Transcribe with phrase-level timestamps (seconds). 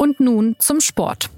[0.00, 1.28] Und nun zum Sport.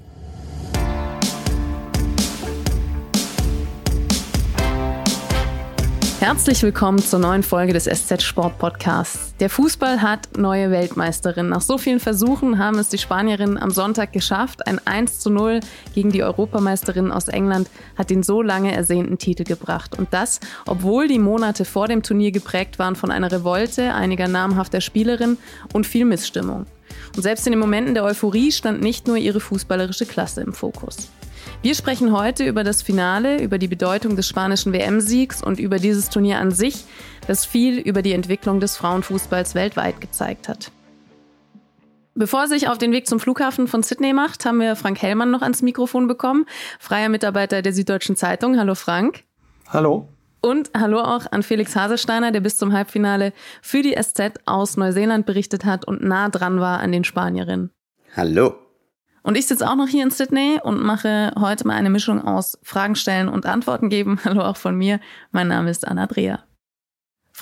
[6.19, 9.35] Herzlich willkommen zur neuen Folge des SZ Sport Podcasts.
[9.39, 11.49] Der Fußball hat neue Weltmeisterin.
[11.49, 14.67] Nach so vielen Versuchen haben es die Spanierinnen am Sonntag geschafft.
[14.67, 15.61] Ein 1 zu 0
[15.95, 17.67] gegen die Europameisterin aus England
[17.97, 19.97] hat den so lange ersehnten Titel gebracht.
[19.97, 24.81] Und das, obwohl die Monate vor dem Turnier geprägt waren von einer Revolte einiger namhafter
[24.81, 25.39] Spielerinnen
[25.73, 26.67] und viel Missstimmung.
[27.15, 31.09] Und selbst in den Momenten der Euphorie stand nicht nur ihre fußballerische Klasse im Fokus.
[31.61, 36.09] Wir sprechen heute über das Finale, über die Bedeutung des spanischen WM-Siegs und über dieses
[36.09, 36.85] Turnier an sich,
[37.27, 40.71] das viel über die Entwicklung des Frauenfußballs weltweit gezeigt hat.
[42.13, 45.31] Bevor er sich auf den Weg zum Flughafen von Sydney macht, haben wir Frank Hellmann
[45.31, 46.45] noch ans Mikrofon bekommen,
[46.79, 48.57] freier Mitarbeiter der Süddeutschen Zeitung.
[48.57, 49.23] Hallo Frank.
[49.69, 50.09] Hallo.
[50.41, 55.27] Und hallo auch an Felix Haselsteiner, der bis zum Halbfinale für die SZ aus Neuseeland
[55.27, 57.69] berichtet hat und nah dran war an den Spanierinnen.
[58.15, 58.55] Hallo.
[59.23, 62.57] Und ich sitze auch noch hier in Sydney und mache heute mal eine Mischung aus
[62.63, 64.19] Fragen stellen und Antworten geben.
[64.25, 64.99] Hallo auch von mir.
[65.31, 66.43] Mein Name ist Anna Dreher.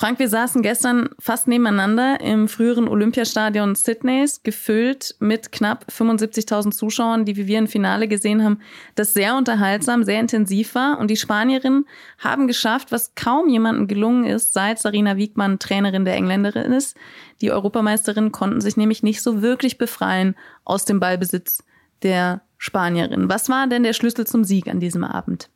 [0.00, 7.26] Frank, wir saßen gestern fast nebeneinander im früheren Olympiastadion Sydneys, gefüllt mit knapp 75.000 Zuschauern,
[7.26, 8.60] die wie wir im Finale gesehen haben,
[8.94, 10.98] das sehr unterhaltsam, sehr intensiv war.
[10.98, 11.84] Und die Spanierinnen
[12.16, 16.96] haben geschafft, was kaum jemandem gelungen ist, seit Sarina Wiegmann Trainerin der Engländerin ist.
[17.42, 20.34] Die Europameisterinnen konnten sich nämlich nicht so wirklich befreien
[20.64, 21.62] aus dem Ballbesitz
[22.02, 23.28] der Spanierin.
[23.28, 25.50] Was war denn der Schlüssel zum Sieg an diesem Abend?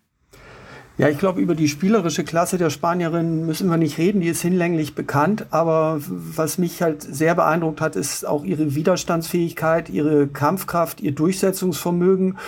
[0.96, 4.42] Ja, ich glaube, über die spielerische Klasse der Spanierin müssen wir nicht reden, die ist
[4.42, 5.46] hinlänglich bekannt.
[5.50, 12.38] Aber was mich halt sehr beeindruckt hat, ist auch ihre Widerstandsfähigkeit, ihre Kampfkraft, ihr Durchsetzungsvermögen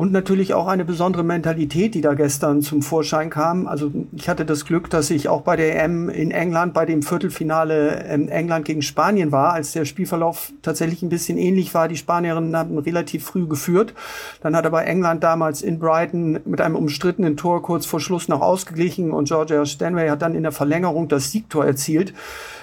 [0.00, 3.66] und natürlich auch eine besondere Mentalität, die da gestern zum Vorschein kam.
[3.66, 7.02] Also ich hatte das Glück, dass ich auch bei der EM in England, bei dem
[7.02, 11.86] Viertelfinale ähm, England gegen Spanien war, als der Spielverlauf tatsächlich ein bisschen ähnlich war.
[11.86, 13.92] Die Spanierinnen haben relativ früh geführt.
[14.40, 18.40] Dann hat aber England damals in Brighton mit einem umstrittenen Tor kurz vor Schluss noch
[18.40, 22.14] ausgeglichen und Georgia Stanway hat dann in der Verlängerung das Siegtor erzielt.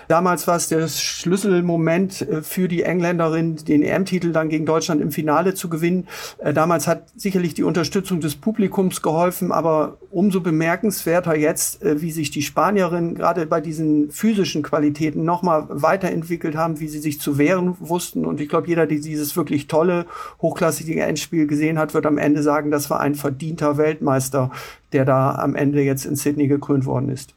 [0.08, 5.12] Damals war es der Schlüsselmoment äh, für die Engländerin, den EM-Titel dann gegen Deutschland im
[5.12, 6.08] Finale zu gewinnen.
[6.38, 12.12] Äh, damals hat sicherlich die Unterstützung des Publikums geholfen, aber umso bemerkenswerter jetzt, äh, wie
[12.12, 17.38] sich die Spanierinnen gerade bei diesen physischen Qualitäten nochmal weiterentwickelt haben, wie sie sich zu
[17.38, 18.26] wehren wussten.
[18.26, 20.06] Und ich glaube, jeder, der dieses wirklich tolle,
[20.42, 24.52] hochklassige Endspiel gesehen hat, wird am Ende sagen, das war ein verdienter Weltmeister,
[24.94, 27.37] der da am Ende jetzt in Sydney gekrönt worden ist.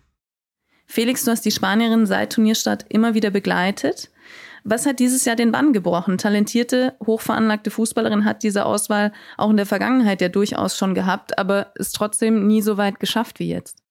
[0.91, 4.11] Felix, du hast die Spanierin seit Turnierstart immer wieder begleitet.
[4.65, 6.19] Was hat dieses Jahr den Bann gebrochen?
[6.19, 11.73] Talentierte, hochveranlagte Fußballerin hat diese Auswahl auch in der Vergangenheit ja durchaus schon gehabt, aber
[11.77, 13.85] ist trotzdem nie so weit geschafft wie jetzt.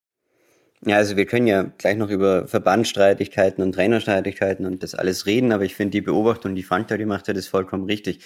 [0.85, 5.51] Ja, also wir können ja gleich noch über Verbandstreitigkeiten und Trainerstreitigkeiten und das alles reden,
[5.51, 8.19] aber ich finde die Beobachtung, die Frank da gemacht hat, ist vollkommen richtig.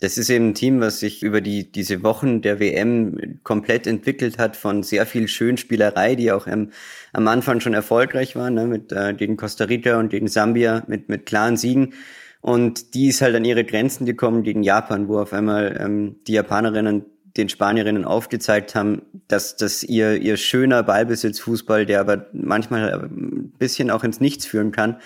[0.00, 4.38] Das ist eben ein Team, was sich über die, diese Wochen der WM komplett entwickelt
[4.38, 6.70] hat von sehr viel Schönspielerei, die auch ähm,
[7.12, 11.10] am Anfang schon erfolgreich war, ne, mit, äh, gegen Costa Rica und gegen Sambia mit,
[11.10, 11.92] mit klaren Siegen.
[12.40, 16.32] Und die ist halt an ihre Grenzen gekommen gegen Japan, wo auf einmal ähm, die
[16.32, 17.04] Japanerinnen
[17.38, 23.90] den Spanierinnen aufgezeigt haben, dass, dass ihr, ihr schöner Ballbesitzfußball, der aber manchmal ein bisschen
[23.90, 24.98] auch ins Nichts führen kann,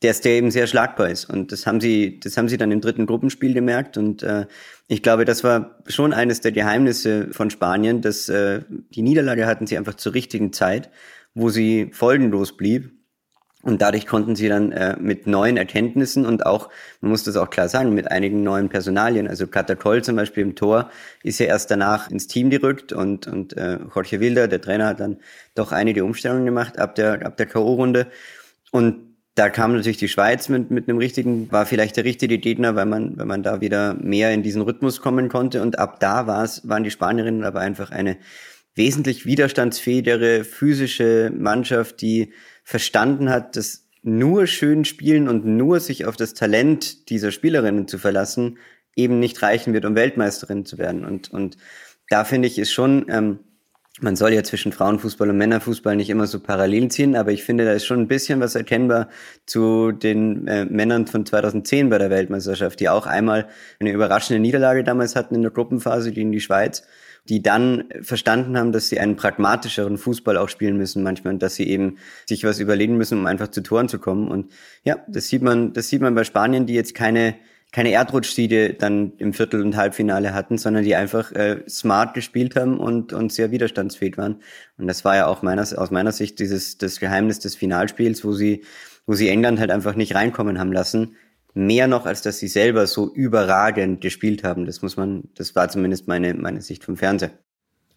[0.00, 1.26] dass der eben sehr schlagbar ist.
[1.26, 3.96] Und das haben sie, das haben sie dann im dritten Gruppenspiel gemerkt.
[3.96, 4.46] Und äh,
[4.86, 9.66] ich glaube, das war schon eines der Geheimnisse von Spanien, dass äh, die Niederlage hatten
[9.66, 10.90] sie einfach zur richtigen Zeit,
[11.34, 12.97] wo sie folgenlos blieb.
[13.68, 16.70] Und dadurch konnten sie dann äh, mit neuen Erkenntnissen und auch,
[17.02, 20.54] man muss das auch klar sagen, mit einigen neuen Personalien, also Katakol zum Beispiel im
[20.54, 20.90] Tor,
[21.22, 25.00] ist ja erst danach ins Team gerückt und, und äh, Jorge Wilder, der Trainer, hat
[25.00, 25.18] dann
[25.54, 28.06] doch einige Umstellungen gemacht ab der, ab der K.O.-Runde.
[28.70, 29.00] Und
[29.34, 32.86] da kam natürlich die Schweiz mit, mit einem richtigen, war vielleicht der richtige Gegner, weil
[32.86, 35.60] man, weil man da wieder mehr in diesen Rhythmus kommen konnte.
[35.60, 38.16] Und ab da war es, waren die Spanierinnen aber einfach eine
[38.78, 42.32] wesentlich widerstandsfähigere physische Mannschaft, die
[42.68, 47.96] verstanden hat, dass nur schön spielen und nur sich auf das Talent dieser Spielerinnen zu
[47.96, 48.58] verlassen
[48.94, 51.06] eben nicht reichen wird, um Weltmeisterin zu werden.
[51.06, 51.56] Und, und
[52.10, 53.38] da finde ich, ist schon, ähm,
[54.02, 57.64] man soll ja zwischen Frauenfußball und Männerfußball nicht immer so parallel ziehen, aber ich finde,
[57.64, 59.08] da ist schon ein bisschen was erkennbar
[59.46, 63.48] zu den äh, Männern von 2010 bei der Weltmeisterschaft, die auch einmal
[63.80, 66.82] eine überraschende Niederlage damals hatten in der Gruppenphase gegen die Schweiz
[67.28, 71.54] die dann verstanden haben, dass sie einen pragmatischeren Fußball auch spielen müssen manchmal und dass
[71.54, 74.28] sie eben sich was überlegen müssen, um einfach zu Toren zu kommen.
[74.28, 74.50] Und
[74.84, 77.34] ja, das sieht man, das sieht man bei Spanien, die jetzt keine
[77.70, 82.80] keine Erdrutschsiege dann im Viertel- und Halbfinale hatten, sondern die einfach äh, smart gespielt haben
[82.80, 84.40] und, und sehr widerstandsfähig waren.
[84.78, 88.32] Und das war ja auch meiner, aus meiner Sicht dieses das Geheimnis des Finalspiels, wo
[88.32, 88.64] sie,
[89.06, 91.16] wo sie England halt einfach nicht reinkommen haben lassen,
[91.54, 94.66] mehr noch, als dass sie selber so überragend gespielt haben.
[94.66, 97.32] Das muss man, das war zumindest meine, meine Sicht vom Fernseher.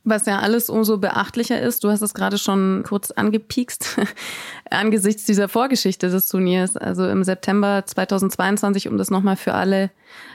[0.03, 3.99] Was ja alles umso beachtlicher ist, du hast es gerade schon kurz angepiekst,
[4.71, 6.75] angesichts dieser Vorgeschichte des Turniers.
[6.75, 9.91] Also im September 2022, um das nochmal für alle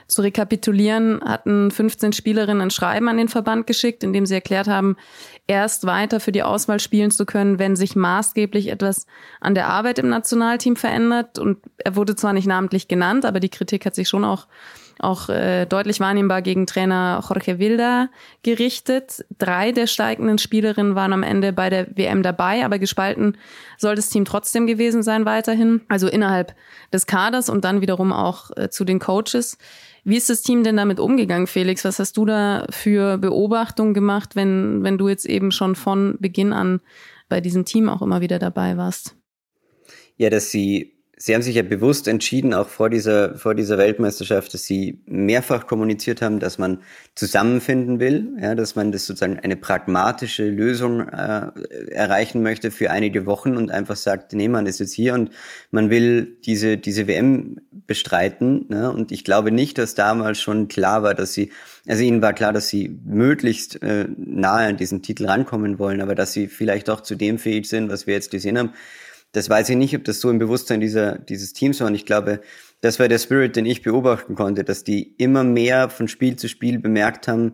[0.07, 4.69] zu rekapitulieren, hatten 15 Spielerinnen ein Schreiben an den Verband geschickt, in dem sie erklärt
[4.69, 4.97] haben,
[5.49, 9.07] erst weiter für die Auswahl spielen zu können, wenn sich maßgeblich etwas
[9.41, 11.41] an der Arbeit im Nationalteam verändert.
[11.41, 14.47] Und er wurde zwar nicht namentlich genannt, aber die Kritik hat sich schon auch
[14.99, 18.09] auch äh, deutlich wahrnehmbar gegen Trainer Jorge Wilda
[18.43, 19.25] gerichtet.
[19.39, 23.37] Drei der steigenden Spielerinnen waren am Ende bei der WM dabei, aber gespalten
[23.79, 25.83] soll das Team trotzdem gewesen sein weiterhin.
[25.89, 26.55] Also innerhalb
[26.93, 29.59] des Kaders und dann wiederum auch äh, zu den Coaches.
[30.05, 31.85] Wie ist das Team denn damit umgegangen, Felix?
[31.85, 36.53] Was hast du da für Beobachtungen gemacht, wenn, wenn du jetzt eben schon von Beginn
[36.53, 36.81] an
[37.29, 39.17] bei diesem Team auch immer wieder dabei warst?
[40.17, 44.53] Ja, dass sie Sie haben sich ja bewusst entschieden, auch vor dieser, vor dieser Weltmeisterschaft,
[44.53, 46.83] dass Sie mehrfach kommuniziert haben, dass man
[47.15, 51.51] zusammenfinden will, ja, dass man das sozusagen eine pragmatische Lösung äh,
[51.91, 55.31] erreichen möchte für einige Wochen und einfach sagt, nee, man ist jetzt hier und
[55.71, 58.67] man will diese, diese WM bestreiten.
[58.69, 58.93] Ne?
[58.93, 61.51] Und ich glaube nicht, dass damals schon klar war, dass Sie,
[61.89, 66.15] also Ihnen war klar, dass Sie möglichst äh, nahe an diesen Titel rankommen wollen, aber
[66.15, 68.73] dass Sie vielleicht auch zu dem fähig sind, was wir jetzt gesehen haben
[69.37, 71.89] das weiß ich nicht, ob das so im Bewusstsein dieser, dieses Teams war.
[71.89, 72.41] Und ich glaube,
[72.81, 76.49] das war der Spirit, den ich beobachten konnte, dass die immer mehr von Spiel zu
[76.49, 77.53] Spiel bemerkt haben,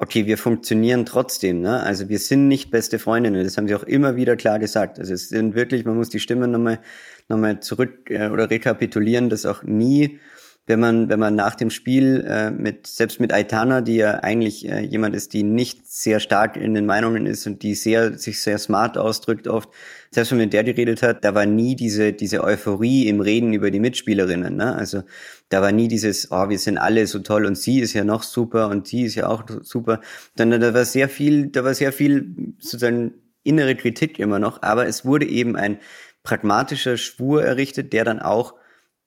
[0.00, 1.60] okay, wir funktionieren trotzdem.
[1.60, 1.84] Ne?
[1.84, 3.44] Also wir sind nicht beste Freundinnen.
[3.44, 4.98] Das haben sie auch immer wieder klar gesagt.
[4.98, 6.80] Also es sind wirklich, man muss die Stimme nochmal
[7.28, 10.18] noch mal zurück äh, oder rekapitulieren, dass auch nie
[10.66, 14.68] wenn man, wenn man nach dem Spiel äh, mit, selbst mit Aitana, die ja eigentlich
[14.68, 18.40] äh, jemand ist, die nicht sehr stark in den Meinungen ist und die sehr, sich
[18.40, 19.68] sehr smart ausdrückt oft,
[20.12, 23.52] selbst wenn man mit der geredet hat, da war nie diese, diese Euphorie im Reden
[23.52, 24.74] über die Mitspielerinnen, ne?
[24.76, 25.02] Also,
[25.48, 28.22] da war nie dieses, oh, wir sind alle so toll und sie ist ja noch
[28.22, 30.00] super und sie ist ja auch super,
[30.36, 34.86] sondern da war sehr viel, da war sehr viel sozusagen innere Kritik immer noch, aber
[34.86, 35.78] es wurde eben ein
[36.22, 38.54] pragmatischer Schwur errichtet, der dann auch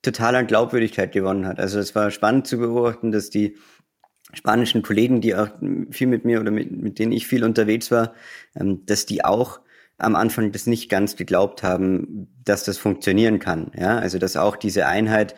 [0.04, 1.58] total an Glaubwürdigkeit gewonnen hat.
[1.58, 3.56] Also es war spannend zu beobachten, dass die
[4.32, 5.48] spanischen Kollegen, die auch
[5.90, 8.14] viel mit mir oder mit, mit denen ich viel unterwegs war,
[8.54, 9.60] ähm, dass die auch
[9.96, 13.70] am Anfang das nicht ganz geglaubt haben, dass das funktionieren kann.
[13.78, 15.36] Ja, also dass auch diese Einheit,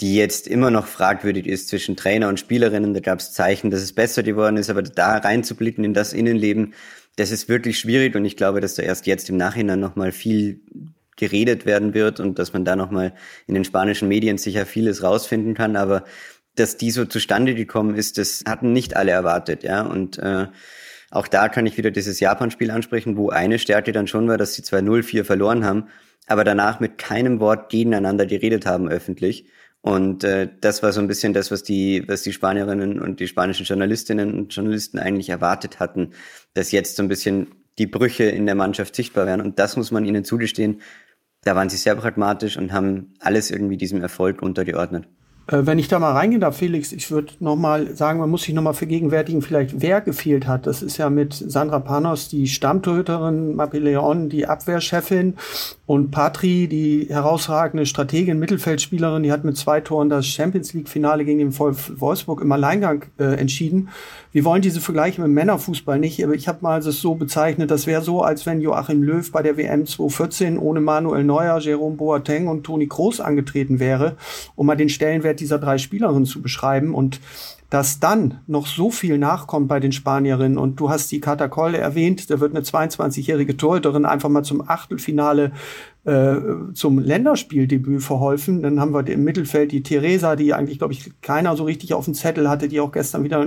[0.00, 3.82] die jetzt immer noch fragwürdig ist zwischen Trainer und Spielerinnen, da gab es Zeichen, dass
[3.82, 6.74] es besser geworden ist, aber da reinzublicken in das Innenleben,
[7.16, 10.60] das ist wirklich schwierig und ich glaube, dass da erst jetzt im Nachhinein nochmal viel
[11.16, 13.14] geredet werden wird und dass man da nochmal
[13.46, 16.04] in den spanischen Medien sicher vieles rausfinden kann, aber
[16.56, 19.82] dass die so zustande gekommen ist, das hatten nicht alle erwartet, ja.
[19.82, 20.46] Und äh,
[21.10, 24.54] auch da kann ich wieder dieses Japan-Spiel ansprechen, wo eine Stärke dann schon war, dass
[24.54, 25.88] sie zwar 0-4 verloren haben,
[26.26, 29.46] aber danach mit keinem Wort gegeneinander geredet haben öffentlich.
[29.80, 33.28] Und äh, das war so ein bisschen das, was die, was die Spanierinnen und die
[33.28, 36.14] spanischen Journalistinnen und Journalisten eigentlich erwartet hatten,
[36.54, 39.42] dass jetzt so ein bisschen die Brüche in der Mannschaft sichtbar werden.
[39.42, 40.80] Und das muss man ihnen zugestehen.
[41.44, 45.06] Da waren sie sehr pragmatisch und haben alles irgendwie diesem Erfolg untergeordnet.
[45.46, 48.44] Äh, wenn ich da mal reingehen darf, Felix, ich würde noch mal sagen, man muss
[48.44, 50.66] sich noch mal vergegenwärtigen, vielleicht wer gefehlt hat.
[50.66, 55.34] Das ist ja mit Sandra Panos die Stammtöterin, Mapi Leon die Abwehrchefin
[55.86, 61.26] und Patri die herausragende Strategin, Mittelfeldspielerin, die hat mit zwei Toren das Champions League Finale
[61.26, 63.90] gegen den Wolfsburg im Alleingang äh, entschieden.
[64.32, 67.86] Wir wollen diese Vergleiche mit Männerfußball nicht, aber ich habe mal es so bezeichnet, das
[67.86, 72.48] wäre so, als wenn Joachim Löw bei der WM 2014 ohne Manuel Neuer, Jerome Boateng
[72.48, 74.16] und Toni Kroos angetreten wäre,
[74.56, 77.20] um mal den Stellenwert dieser drei Spielerinnen zu beschreiben und
[77.74, 82.30] dass dann noch so viel nachkommt bei den Spanierinnen und du hast die Katakolle erwähnt,
[82.30, 85.50] da wird eine 22-jährige Torhüterin einfach mal zum Achtelfinale
[86.04, 86.36] äh,
[86.74, 88.62] zum Länderspieldebüt verholfen.
[88.62, 92.04] Dann haben wir im Mittelfeld die Theresa, die eigentlich, glaube ich, keiner so richtig auf
[92.04, 93.44] dem Zettel hatte, die auch gestern wieder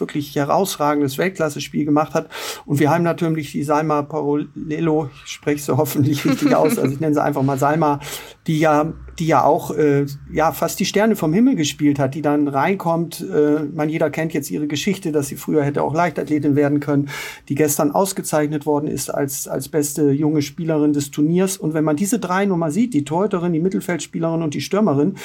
[0.00, 2.28] wirklich herausragendes Weltklasse-Spiel gemacht hat.
[2.66, 7.00] Und wir haben natürlich die Salma Parolello, ich spreche sie hoffentlich richtig aus, also ich
[7.00, 8.00] nenne sie einfach mal Salma,
[8.46, 12.22] die ja die ja auch äh, ja fast die Sterne vom Himmel gespielt hat, die
[12.22, 13.20] dann reinkommt.
[13.20, 17.08] Äh, man jeder kennt jetzt ihre Geschichte, dass sie früher hätte auch Leichtathletin werden können,
[17.48, 21.56] die gestern ausgezeichnet worden ist als als beste junge Spielerin des Turniers.
[21.56, 25.16] Und wenn man diese drei Nummer sieht, die Torhüterin, die Mittelfeldspielerin und die Stürmerin,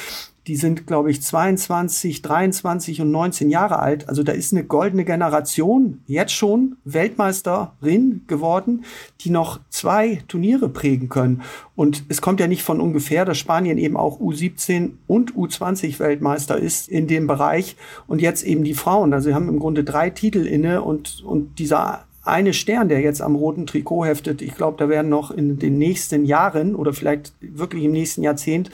[0.50, 4.10] die sind, glaube ich, 22, 23 und 19 Jahre alt.
[4.10, 8.84] Also da ist eine goldene Generation jetzt schon Weltmeisterin geworden,
[9.22, 11.44] die noch zwei Turniere prägen können.
[11.76, 16.58] Und es kommt ja nicht von ungefähr, dass Spanien eben auch U17 und U20 Weltmeister
[16.58, 17.76] ist in dem Bereich
[18.08, 19.14] und jetzt eben die Frauen.
[19.14, 23.22] Also sie haben im Grunde drei Titel inne und, und dieser eine Stern, der jetzt
[23.22, 24.42] am roten Trikot heftet.
[24.42, 28.70] Ich glaube, da werden noch in den nächsten Jahren oder vielleicht wirklich im nächsten Jahrzehnt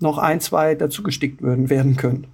[0.00, 2.26] noch ein, zwei dazugestickt werden, werden können.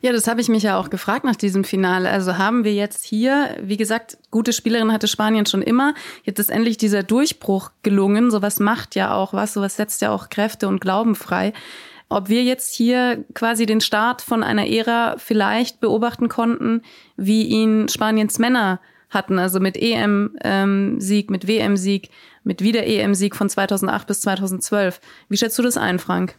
[0.00, 2.08] Ja, das habe ich mich ja auch gefragt nach diesem Finale.
[2.10, 5.94] Also haben wir jetzt hier, wie gesagt, gute Spielerin hatte Spanien schon immer.
[6.24, 8.30] Jetzt ist endlich dieser Durchbruch gelungen.
[8.30, 11.52] Sowas macht ja auch was, sowas setzt ja auch Kräfte und Glauben frei.
[12.08, 16.82] Ob wir jetzt hier quasi den Start von einer Ära vielleicht beobachten konnten,
[17.16, 18.80] wie ihn Spaniens Männer
[19.12, 22.10] hatten, also mit EM-Sieg, ähm, mit WM-Sieg,
[22.42, 25.00] mit wieder EM-Sieg von 2008 bis 2012.
[25.28, 26.34] Wie schätzt du das ein, Frank?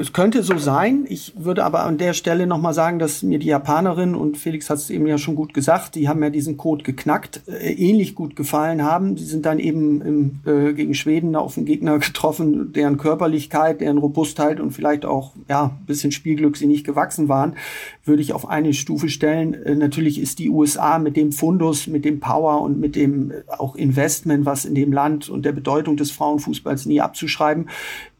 [0.00, 1.06] Es könnte so sein.
[1.08, 4.78] Ich würde aber an der Stelle nochmal sagen, dass mir die Japanerin, und Felix hat
[4.78, 8.36] es eben ja schon gut gesagt, die haben ja diesen Code geknackt, äh, ähnlich gut
[8.36, 9.16] gefallen haben.
[9.16, 13.98] Die sind dann eben im, äh, gegen Schweden auf einen Gegner getroffen, deren Körperlichkeit, deren
[13.98, 17.56] Robustheit und vielleicht auch ja, bisschen Spielglück sie nicht gewachsen waren,
[18.04, 19.54] würde ich auf eine Stufe stellen.
[19.54, 23.34] Äh, natürlich ist die USA mit dem Fundus, mit dem Power und mit dem äh,
[23.48, 27.68] auch Investment, was in dem Land und der Bedeutung des Frauenfußballs nie abzuschreiben,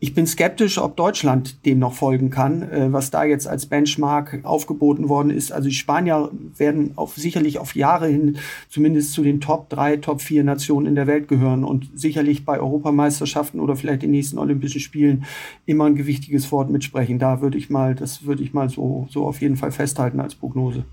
[0.00, 4.40] ich bin skeptisch, ob Deutschland dem noch folgen kann, äh, was da jetzt als Benchmark
[4.44, 5.50] aufgeboten worden ist.
[5.50, 8.38] Also die Spanier werden auf, sicherlich auf Jahre hin
[8.68, 12.60] zumindest zu den Top 3, Top 4 Nationen in der Welt gehören und sicherlich bei
[12.60, 15.24] Europameisterschaften oder vielleicht den nächsten Olympischen Spielen
[15.66, 17.18] immer ein gewichtiges Wort mitsprechen.
[17.18, 20.36] Da würde ich mal, das würde ich mal so, so auf jeden Fall festhalten als
[20.36, 20.84] Prognose.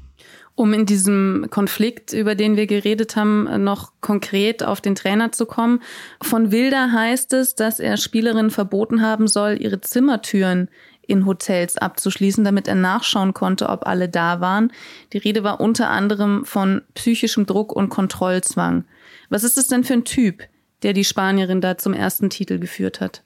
[0.58, 5.46] Um in diesem Konflikt, über den wir geredet haben, noch konkret auf den Trainer zu
[5.46, 5.82] kommen.
[6.22, 10.70] Von Wilder heißt es, dass er Spielerinnen verboten haben soll, ihre Zimmertüren
[11.08, 14.72] in Hotels abzuschließen, damit er nachschauen konnte, ob alle da waren.
[15.12, 18.86] Die Rede war unter anderem von psychischem Druck und Kontrollzwang.
[19.30, 20.44] Was ist es denn für ein Typ,
[20.84, 23.25] der die Spanierin da zum ersten Titel geführt hat?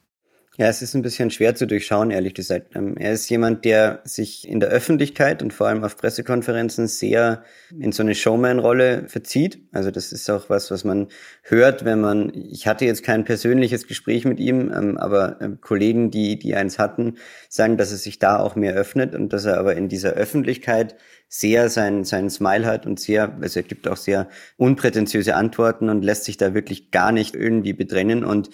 [0.60, 2.76] Ja, es ist ein bisschen schwer zu durchschauen, ehrlich gesagt.
[2.76, 7.44] Ähm, er ist jemand, der sich in der Öffentlichkeit und vor allem auf Pressekonferenzen sehr
[7.80, 9.62] in so eine Showman-Rolle verzieht.
[9.72, 11.08] Also das ist auch was, was man
[11.44, 16.12] hört, wenn man, ich hatte jetzt kein persönliches Gespräch mit ihm, ähm, aber ähm, Kollegen,
[16.12, 17.16] die, die eins hatten,
[17.48, 20.98] sagen, dass er sich da auch mehr öffnet und dass er aber in dieser Öffentlichkeit
[21.30, 26.04] sehr sein, sein Smile hat und sehr, also er gibt auch sehr unprätentiöse Antworten und
[26.04, 28.50] lässt sich da wirklich gar nicht irgendwie bedrennen und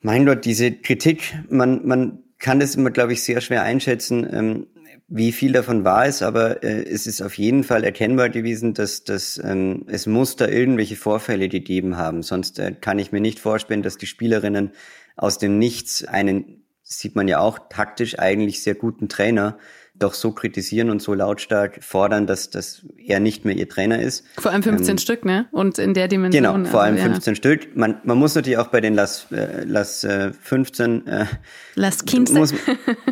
[0.00, 4.66] mein Gott, diese Kritik, man, man kann das immer, glaube ich, sehr schwer einschätzen, ähm,
[5.08, 9.04] wie viel davon wahr ist, aber äh, es ist auf jeden Fall erkennbar gewesen, dass,
[9.04, 12.22] dass ähm, es muss da irgendwelche Vorfälle gegeben haben.
[12.22, 14.72] Sonst äh, kann ich mir nicht vorstellen, dass die Spielerinnen
[15.16, 19.58] aus dem Nichts einen, sieht man ja auch, taktisch eigentlich sehr guten Trainer
[19.98, 24.24] doch so kritisieren und so lautstark fordern, dass, dass er nicht mehr ihr Trainer ist.
[24.38, 25.46] Vor allem 15 ähm, Stück, ne?
[25.52, 26.54] Und in der Dimension.
[26.54, 27.36] Genau, vor allem also, 15 ja.
[27.36, 27.76] Stück.
[27.76, 31.26] Man, man muss natürlich auch bei den Las, äh, Las äh, 15 äh,
[31.74, 32.36] Las 15.
[32.36, 32.54] Muss,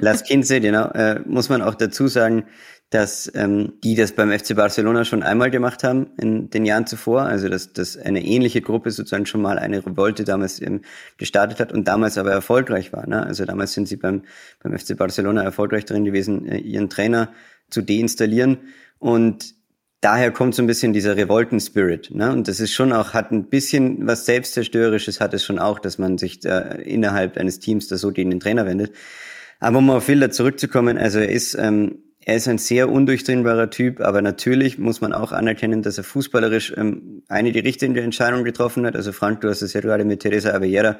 [0.01, 2.45] Las 15, genau, äh, muss man auch dazu sagen,
[2.91, 7.23] dass ähm, die das beim FC Barcelona schon einmal gemacht haben in den Jahren zuvor.
[7.23, 10.83] Also dass, dass eine ähnliche Gruppe sozusagen schon mal eine Revolte damals ähm,
[11.17, 13.09] gestartet hat und damals aber erfolgreich war.
[13.09, 13.25] Ne?
[13.25, 14.23] Also damals sind sie beim,
[14.63, 17.33] beim FC Barcelona erfolgreich darin gewesen, äh, ihren Trainer
[17.69, 18.59] zu deinstallieren.
[18.99, 19.55] Und
[20.01, 22.15] daher kommt so ein bisschen dieser Revolten-Spirit.
[22.15, 22.31] Ne?
[22.31, 25.99] Und das ist schon auch, hat ein bisschen was Selbstzerstörerisches hat es schon auch, dass
[25.99, 28.93] man sich da innerhalb eines Teams da so gegen den Trainer wendet.
[29.61, 34.01] Aber um auf Wilder zurückzukommen, also er ist ähm, er ist ein sehr undurchdringbarer Typ,
[34.01, 38.87] aber natürlich muss man auch anerkennen, dass er fußballerisch ähm, eine die richtige Entscheidung getroffen
[38.87, 38.97] hat.
[38.97, 40.99] Also Frank, du hast es ja gerade mit Teresa Avellera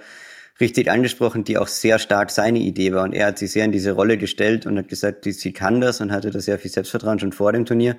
[0.61, 3.05] richtig angesprochen, die auch sehr stark seine Idee war.
[3.05, 6.01] Und er hat sich sehr in diese Rolle gestellt und hat gesagt, sie kann das
[6.01, 7.97] und hatte da sehr viel Selbstvertrauen schon vor dem Turnier.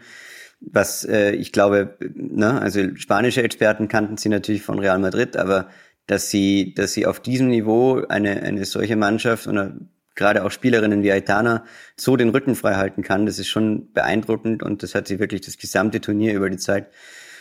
[0.62, 5.70] Was äh, ich glaube, ne, also spanische Experten kannten sie natürlich von Real Madrid, aber
[6.08, 11.04] dass sie, dass sie auf diesem Niveau eine, eine solche Mannschaft und gerade auch Spielerinnen
[11.04, 11.66] wie Aitana
[11.98, 15.42] so den Rücken frei halten kann, das ist schon beeindruckend und das hat sie wirklich
[15.42, 16.88] das gesamte Turnier über die Zeit.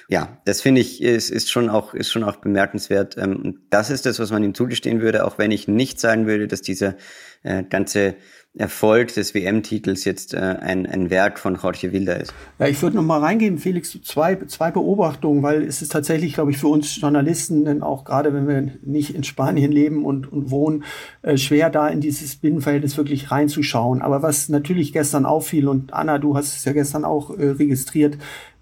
[0.09, 3.17] Ja, das finde ich ist, ist schon auch ist schon auch bemerkenswert.
[3.17, 6.27] Ähm, und das ist das, was man ihm zugestehen würde, auch wenn ich nicht sagen
[6.27, 6.97] würde, dass dieser
[7.43, 8.17] äh, ganze
[8.57, 12.33] Erfolg des WM-Titels jetzt äh, ein, ein Werk von Jorge Wilder ist.
[12.61, 16.53] Ja, ich würde noch mal reingehen, Felix, zwei, zwei Beobachtungen, weil es ist tatsächlich, glaube
[16.53, 20.53] ich, für uns Journalisten, denn auch gerade wenn wir nicht in Spanien leben und, und
[20.53, 20.85] wohnen,
[21.23, 24.03] äh, schwer da in dieses Binnenverhältnis wirklich reinzuschauen.
[24.03, 28.19] Aber was natürlich gestern auffiel, und Anna, du hast es ja gestern auch äh, registriert,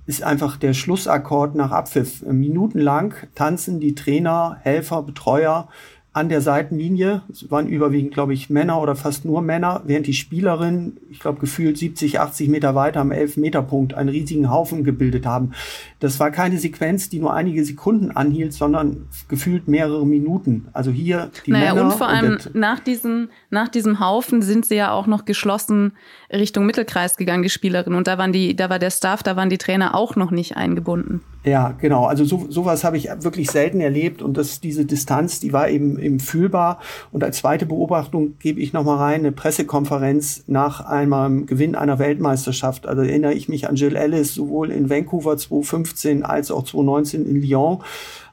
[0.06, 2.22] ist einfach der Schlussakkord nach Abpfiff.
[2.22, 5.68] Minutenlang tanzen die Trainer, Helfer, Betreuer
[6.14, 7.22] an der Seitenlinie.
[7.30, 11.40] Es waren überwiegend, glaube ich, Männer oder fast nur Männer, während die Spielerin, ich glaube,
[11.40, 15.52] gefühlt 70, 80 Meter weiter am 11-Meter-Punkt einen riesigen Haufen gebildet haben.
[16.00, 20.68] Das war keine Sequenz, die nur einige Sekunden anhielt, sondern gefühlt mehrere Minuten.
[20.74, 21.86] Also hier die naja, Männer.
[21.86, 25.92] Und vor allem und nach, diesen, nach diesem Haufen sind sie ja auch noch geschlossen
[26.32, 27.94] Richtung Mittelkreis gegangen, die Spielerin.
[27.94, 30.56] Und da waren die, da war der Staff, da waren die Trainer auch noch nicht
[30.56, 31.20] eingebunden.
[31.44, 32.04] Ja, genau.
[32.04, 35.98] Also so, sowas habe ich wirklich selten erlebt und das, diese Distanz, die war eben,
[35.98, 36.78] eben fühlbar.
[37.10, 42.86] Und als zweite Beobachtung gebe ich nochmal rein eine Pressekonferenz nach einem Gewinn einer Weltmeisterschaft.
[42.86, 47.42] Also erinnere ich mich an Jill Ellis sowohl in Vancouver 2015 als auch 2019 in
[47.42, 47.82] Lyon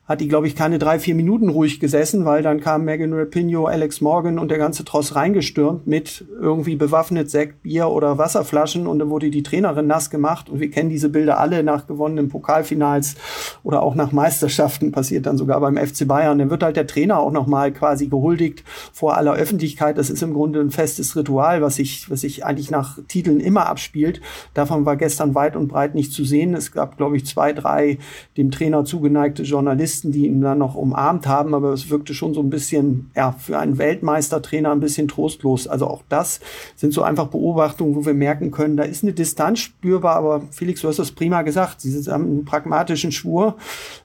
[0.10, 3.70] hat die, glaube ich, keine drei, vier Minuten ruhig gesessen, weil dann kam Megan Rapinoe,
[3.70, 8.98] Alex Morgan und der ganze Tross reingestürmt mit irgendwie bewaffnet Sekt, Bier oder Wasserflaschen und
[8.98, 13.18] dann wurde die Trainerin nass gemacht und wir kennen diese Bilder alle nach gewonnenen Pokalfinals
[13.62, 16.40] oder auch nach Meisterschaften, passiert dann sogar beim FC Bayern.
[16.40, 20.00] Dann wird halt der Trainer auch nochmal quasi gehuldigt vor aller Öffentlichkeit.
[20.00, 23.68] Das ist im Grunde ein festes Ritual, was sich, was sich eigentlich nach Titeln immer
[23.68, 24.22] abspielt.
[24.56, 26.56] Davon war gestern weit und breit nicht zu sehen.
[26.56, 28.00] Es gab, glaube ich, zwei, drei
[28.38, 32.34] dem Trainer zugeneigte Journalisten, Journalisten, die ihn dann noch umarmt haben, aber es wirkte schon
[32.34, 35.68] so ein bisschen, ja, für einen Weltmeistertrainer ein bisschen trostlos.
[35.68, 36.40] Also auch das
[36.76, 40.82] sind so einfach Beobachtungen, wo wir merken können, da ist eine Distanz spürbar, aber Felix,
[40.82, 41.82] du hast das prima gesagt.
[41.82, 43.58] Sie haben einen pragmatischen Schwur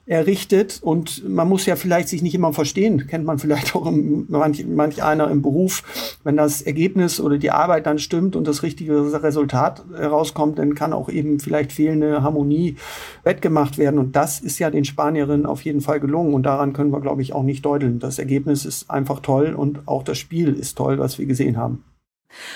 [0.07, 4.25] errichtet und man muss ja vielleicht sich nicht immer verstehen, kennt man vielleicht auch im,
[4.29, 8.61] manch, manch einer im Beruf, wenn das Ergebnis oder die Arbeit dann stimmt und das
[8.61, 12.75] richtige Resultat herauskommt, dann kann auch eben vielleicht fehlende Harmonie
[13.23, 16.91] wettgemacht werden und das ist ja den Spanierinnen auf jeden Fall gelungen und daran können
[16.91, 17.99] wir, glaube ich, auch nicht deuteln.
[17.99, 21.83] Das Ergebnis ist einfach toll und auch das Spiel ist toll, was wir gesehen haben.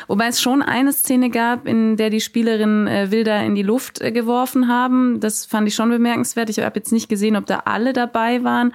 [0.08, 4.02] Wobei es schon eine Szene gab, in der die Spielerinnen äh, Wilder in die Luft
[4.02, 5.20] äh, geworfen haben.
[5.20, 6.50] Das fand ich schon bemerkenswert.
[6.50, 8.74] Ich habe jetzt nicht gesehen, ob da alle dabei waren.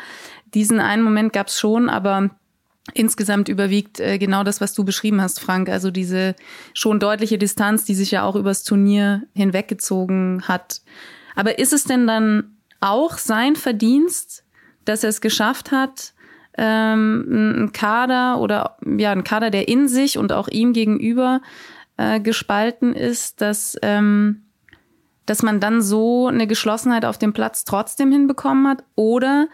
[0.55, 2.31] Diesen einen Moment gab es schon, aber
[2.93, 5.69] insgesamt überwiegt äh, genau das, was du beschrieben hast, Frank.
[5.69, 6.35] Also diese
[6.75, 10.83] schon deutliche Distanz, die sich ja auch übers Turnier hinweggezogen hat.
[11.35, 14.45] Aber ist es denn dann auch sein Verdienst,
[14.85, 16.13] dass er es geschafft hat,
[16.57, 21.41] ähm, ein Kader oder ja, ein Kader, der in sich und auch ihm gegenüber
[21.97, 24.43] äh, gespalten ist, dass, ähm,
[25.27, 28.85] dass man dann so eine Geschlossenheit auf dem Platz trotzdem hinbekommen hat?
[28.95, 29.49] Oder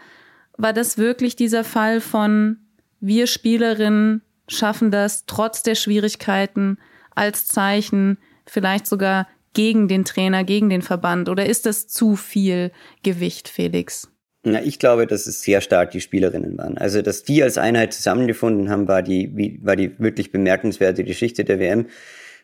[0.57, 2.57] war das wirklich dieser Fall von
[2.99, 6.77] wir Spielerinnen schaffen das trotz der Schwierigkeiten
[7.15, 11.29] als Zeichen, vielleicht sogar gegen den Trainer, gegen den Verband?
[11.29, 14.10] Oder ist das zu viel Gewicht, Felix?
[14.43, 16.77] Na, ich glaube, dass es sehr stark die Spielerinnen waren.
[16.77, 21.59] Also, dass die als Einheit zusammengefunden haben, war die, war die wirklich bemerkenswerte Geschichte der
[21.59, 21.85] WM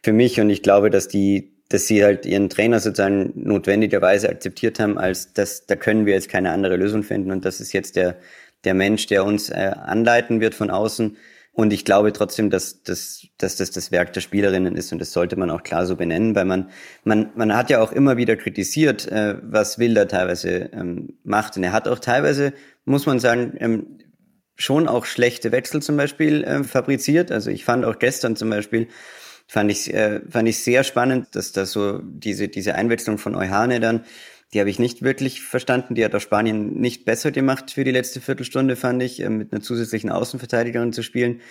[0.04, 0.40] für mich.
[0.40, 5.34] Und ich glaube, dass die, dass sie halt ihren Trainer sozusagen notwendigerweise akzeptiert haben, als
[5.34, 7.32] dass, da können wir jetzt keine andere Lösung finden.
[7.32, 8.18] Und das ist jetzt der,
[8.64, 11.18] der Mensch, der uns äh, anleiten wird von außen
[11.58, 15.12] und ich glaube trotzdem, dass, dass, dass das das Werk der Spielerinnen ist und das
[15.12, 16.70] sollte man auch klar so benennen, weil man,
[17.04, 21.58] man, man hat ja auch immer wieder kritisiert, äh, was Wilder teilweise ähm, macht.
[21.58, 22.54] Und er hat auch teilweise,
[22.86, 23.98] muss man sagen, ähm,
[24.56, 27.32] schon auch schlechte Wechsel zum Beispiel äh, fabriziert.
[27.32, 28.88] Also ich fand auch gestern zum Beispiel,
[29.48, 33.80] fand ich, äh, fand ich sehr spannend, dass da so diese, diese Einwechslung von Euhane
[33.80, 34.06] dann
[34.54, 35.96] die habe ich nicht wirklich verstanden.
[35.96, 39.52] Die hat auch Spanien nicht besser gemacht für die letzte Viertelstunde, fand ich, äh, mit
[39.52, 41.42] einer zusätzlichen Außenverteidigerin zu spielen.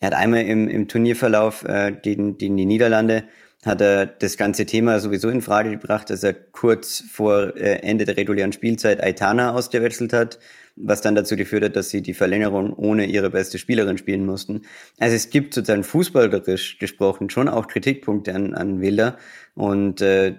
[0.00, 3.24] Er hat einmal im, im Turnierverlauf äh, gegen, gegen die Niederlande
[3.64, 8.06] hat er das ganze Thema sowieso in Frage gebracht, dass er kurz vor äh, Ende
[8.06, 10.38] der regulären Spielzeit Aitana ausgewechselt hat,
[10.82, 14.62] was dann dazu geführt hat, dass sie die Verlängerung ohne ihre beste Spielerin spielen mussten.
[14.98, 19.16] Also es gibt sozusagen fußballerisch gesprochen schon auch Kritikpunkte an, an Wilder
[19.54, 20.34] und äh,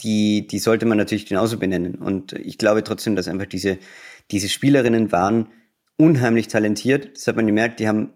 [0.00, 1.94] die, die sollte man natürlich genauso benennen.
[1.96, 3.78] Und ich glaube trotzdem, dass einfach diese,
[4.30, 5.48] diese Spielerinnen waren
[5.96, 7.16] unheimlich talentiert.
[7.16, 8.10] Das hat man gemerkt, die haben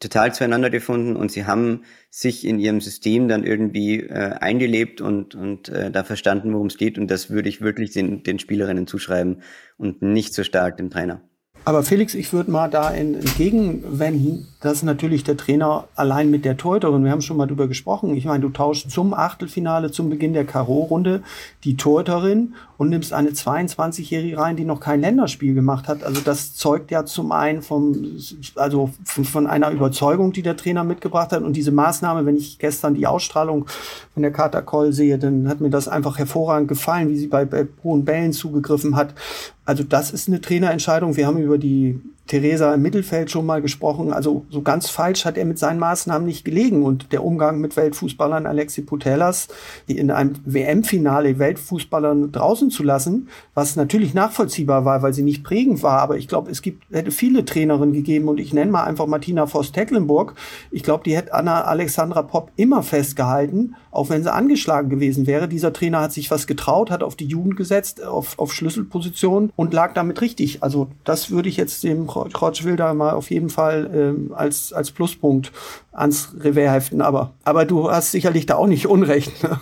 [0.00, 5.34] total zueinander gefunden und sie haben sich in ihrem System dann irgendwie äh, eingelebt und,
[5.34, 6.98] und äh, da verstanden, worum es geht.
[6.98, 9.42] Und das würde ich wirklich den, den Spielerinnen zuschreiben
[9.78, 11.20] und nicht so stark dem Trainer.
[11.66, 17.04] Aber Felix, ich würde mal da entgegenwenden, dass natürlich der Trainer allein mit der Torhüterin,
[17.04, 20.44] wir haben schon mal drüber gesprochen, ich meine, du tauschst zum Achtelfinale, zum Beginn der
[20.44, 21.22] K.O.-Runde
[21.64, 22.54] die Torhüterin
[22.84, 26.04] und nimmst eine 22-Jährige rein, die noch kein Länderspiel gemacht hat.
[26.04, 28.18] Also das zeugt ja zum einen vom,
[28.56, 31.42] also von einer Überzeugung, die der Trainer mitgebracht hat.
[31.42, 33.66] Und diese Maßnahme, wenn ich gestern die Ausstrahlung
[34.12, 37.66] von der Kater sehe, dann hat mir das einfach hervorragend gefallen, wie sie bei, bei
[37.82, 39.14] hohen Bällen zugegriffen hat.
[39.64, 41.16] Also das ist eine Trainerentscheidung.
[41.16, 44.12] Wir haben über die Theresa im Mittelfeld schon mal gesprochen.
[44.12, 46.82] Also so ganz falsch hat er mit seinen Maßnahmen nicht gelegen.
[46.82, 49.48] Und der Umgang mit Weltfußballern Alexi Putellas,
[49.88, 55.44] die in einem WM-Finale Weltfußballern draußen zu lassen, was natürlich nachvollziehbar war, weil sie nicht
[55.44, 56.00] prägend war.
[56.00, 59.46] Aber ich glaube, es gibt, hätte viele Trainerinnen gegeben und ich nenne mal einfach Martina
[59.46, 60.34] Voss-Tecklenburg.
[60.70, 65.46] Ich glaube, die hätte Anna Alexandra Popp immer festgehalten, auch wenn sie angeschlagen gewesen wäre.
[65.46, 69.74] Dieser Trainer hat sich was getraut, hat auf die Jugend gesetzt, auf, auf Schlüsselpositionen und
[69.74, 70.62] lag damit richtig.
[70.62, 72.06] Also das würde ich jetzt dem
[72.76, 75.52] Da mal auf jeden Fall ähm, als, als Pluspunkt
[75.92, 77.02] ans Revers heften.
[77.02, 79.42] Aber, aber du hast sicherlich da auch nicht Unrecht.
[79.42, 79.60] Ne?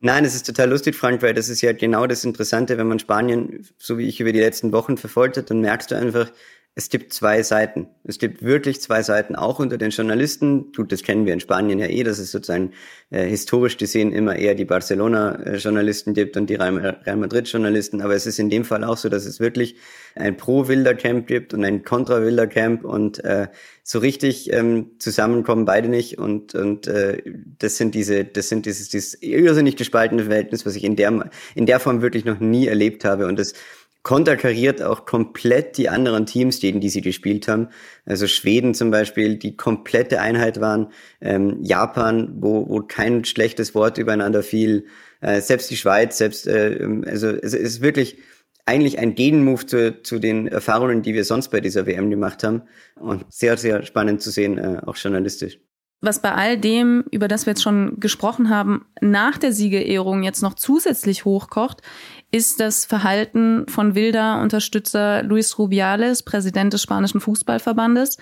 [0.00, 2.98] Nein, es ist total lustig, Frank, weil das ist ja genau das Interessante, wenn man
[2.98, 6.30] Spanien, so wie ich über die letzten Wochen verfolgt hat, dann merkst du einfach,
[6.76, 7.88] es gibt zwei Seiten.
[8.04, 10.70] Es gibt wirklich zwei Seiten, auch unter den Journalisten.
[10.72, 12.72] Gut, das kennen wir in Spanien ja eh, dass es sozusagen
[13.10, 18.00] äh, historisch gesehen immer eher die Barcelona-Journalisten gibt und die Real Madrid-Journalisten.
[18.02, 19.76] Aber es ist in dem Fall auch so, dass es wirklich
[20.14, 23.48] ein Pro-Wilder-Camp gibt und ein Contra-Wilder-Camp und äh,
[23.82, 26.18] so richtig ähm, zusammenkommen beide nicht.
[26.18, 27.20] Und, und äh,
[27.58, 31.66] das sind diese, das sind dieses, dieses irrsinnig gespaltene Verhältnis, was ich in der, in
[31.66, 33.26] der Form wirklich noch nie erlebt habe.
[33.26, 33.54] Und das
[34.02, 37.68] konterkariert auch komplett die anderen Teams, gegen die sie gespielt haben.
[38.06, 40.92] Also Schweden zum Beispiel, die komplette Einheit waren.
[41.20, 44.86] Ähm, Japan, wo, wo kein schlechtes Wort übereinander fiel.
[45.20, 48.18] Äh, selbst die Schweiz, selbst, äh, also es ist wirklich
[48.64, 52.62] eigentlich ein Gegenmove zu, zu den Erfahrungen, die wir sonst bei dieser WM gemacht haben.
[52.94, 55.58] Und sehr, sehr spannend zu sehen, äh, auch journalistisch.
[56.02, 60.42] Was bei all dem, über das wir jetzt schon gesprochen haben, nach der Siegerehrung jetzt
[60.42, 61.82] noch zusätzlich hochkocht,
[62.30, 68.16] ist das Verhalten von Wilder Unterstützer Luis Rubiales, Präsident des spanischen Fußballverbandes.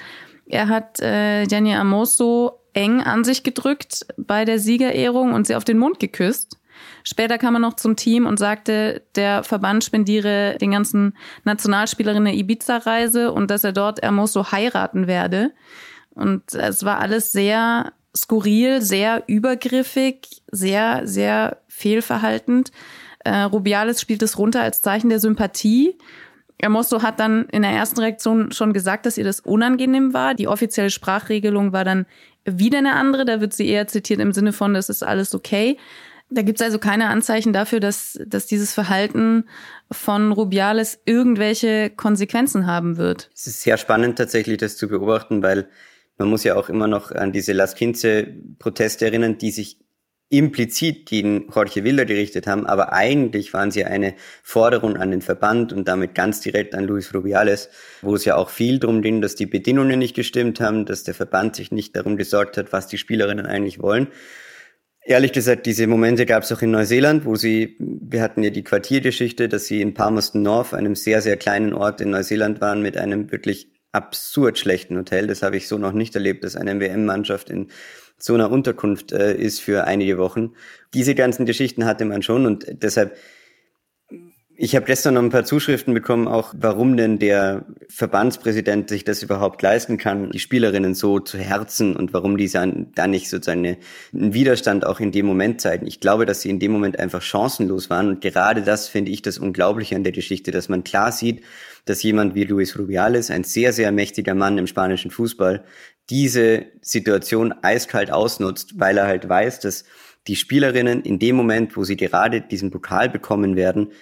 [0.46, 5.64] Er hat äh, Gianni Amoso eng an sich gedrückt bei der Siegerehrung und sie auf
[5.64, 6.58] den Mund geküsst.
[7.04, 13.32] Später kam er noch zum Team und sagte, der Verband spendiere den ganzen Nationalspielerinnen Ibiza-Reise
[13.32, 15.52] und dass er dort Hermoso heiraten werde.
[16.18, 22.72] Und es war alles sehr skurril, sehr übergriffig, sehr, sehr fehlverhaltend.
[23.24, 25.96] Äh, Rubiales spielt es runter als Zeichen der Sympathie.
[26.60, 30.34] Hermoso hat dann in der ersten Reaktion schon gesagt, dass ihr das unangenehm war.
[30.34, 32.06] Die offizielle Sprachregelung war dann
[32.44, 33.24] wieder eine andere.
[33.24, 35.76] Da wird sie eher zitiert im Sinne von, das ist alles okay.
[36.30, 39.44] Da gibt es also keine Anzeichen dafür, dass, dass dieses Verhalten
[39.90, 43.30] von Rubiales irgendwelche Konsequenzen haben wird.
[43.34, 45.68] Es ist sehr spannend tatsächlich, das zu beobachten, weil
[46.18, 49.78] man muss ja auch immer noch an diese Las Quince-Proteste erinnern, die sich
[50.30, 55.72] implizit gegen Jorge Wilder gerichtet haben, aber eigentlich waren sie eine Forderung an den Verband
[55.72, 57.70] und damit ganz direkt an Luis Rubiales,
[58.02, 61.14] wo es ja auch viel darum ging, dass die Bedingungen nicht gestimmt haben, dass der
[61.14, 64.08] Verband sich nicht darum gesorgt hat, was die Spielerinnen eigentlich wollen.
[65.02, 68.64] Ehrlich gesagt, diese Momente gab es auch in Neuseeland, wo sie, wir hatten ja die
[68.64, 72.98] Quartiergeschichte, dass sie in Palmerston North, einem sehr, sehr kleinen Ort in Neuseeland waren, mit
[72.98, 75.26] einem wirklich absurd schlechten Hotel.
[75.26, 77.68] Das habe ich so noch nicht erlebt, dass eine WM-Mannschaft in
[78.18, 80.52] so einer Unterkunft äh, ist für einige Wochen.
[80.92, 83.16] Diese ganzen Geschichten hatte man schon und deshalb
[84.60, 89.22] ich habe gestern noch ein paar Zuschriften bekommen, auch warum denn der Verbandspräsident sich das
[89.22, 94.34] überhaupt leisten kann, die Spielerinnen so zu herzen und warum die da nicht sozusagen einen
[94.34, 95.86] Widerstand auch in dem Moment zeigen.
[95.86, 99.22] Ich glaube, dass sie in dem Moment einfach chancenlos waren und gerade das finde ich
[99.22, 101.44] das Unglaubliche an der Geschichte, dass man klar sieht,
[101.84, 105.62] dass jemand wie Luis Rubiales, ein sehr, sehr mächtiger Mann im spanischen Fußball,
[106.10, 109.84] diese Situation eiskalt ausnutzt, weil er halt weiß, dass
[110.26, 113.92] die Spielerinnen in dem Moment, wo sie gerade diesen Pokal bekommen werden,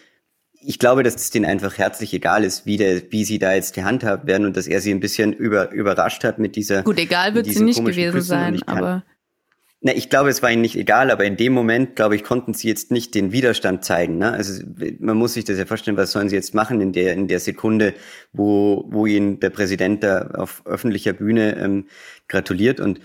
[0.66, 3.74] ich glaube, dass es denen einfach herzlich egal ist, wie, der, wie sie da jetzt
[3.74, 6.83] gehandhabt werden und dass er sie ein bisschen über, überrascht hat mit dieser.
[6.83, 9.05] Gut, egal wird sie nicht gewesen Küssen sein, aber.
[9.83, 12.55] Na, ich glaube, es war ihnen nicht egal, aber in dem Moment, glaube ich, konnten
[12.55, 14.18] sie jetzt nicht den Widerstand zeigen.
[14.18, 14.33] Ne?
[14.33, 14.64] Also
[14.98, 17.40] man muss sich das ja vorstellen, was sollen sie jetzt machen in der in der
[17.40, 17.94] Sekunde,
[18.33, 21.87] wo wo ihnen der Präsident da auf öffentlicher Bühne ähm,
[22.26, 22.81] gratuliert.
[22.81, 23.00] Und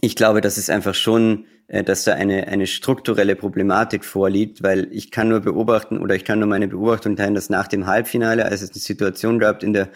[0.00, 4.88] ich glaube, das ist einfach schon äh, dass da eine, eine strukturelle Problematik vorliegt, weil
[4.92, 8.44] ich kann nur beobachten oder ich kann nur meine Beobachtung teilen, dass nach dem Halbfinale,
[8.44, 9.88] als es eine Situation gab in der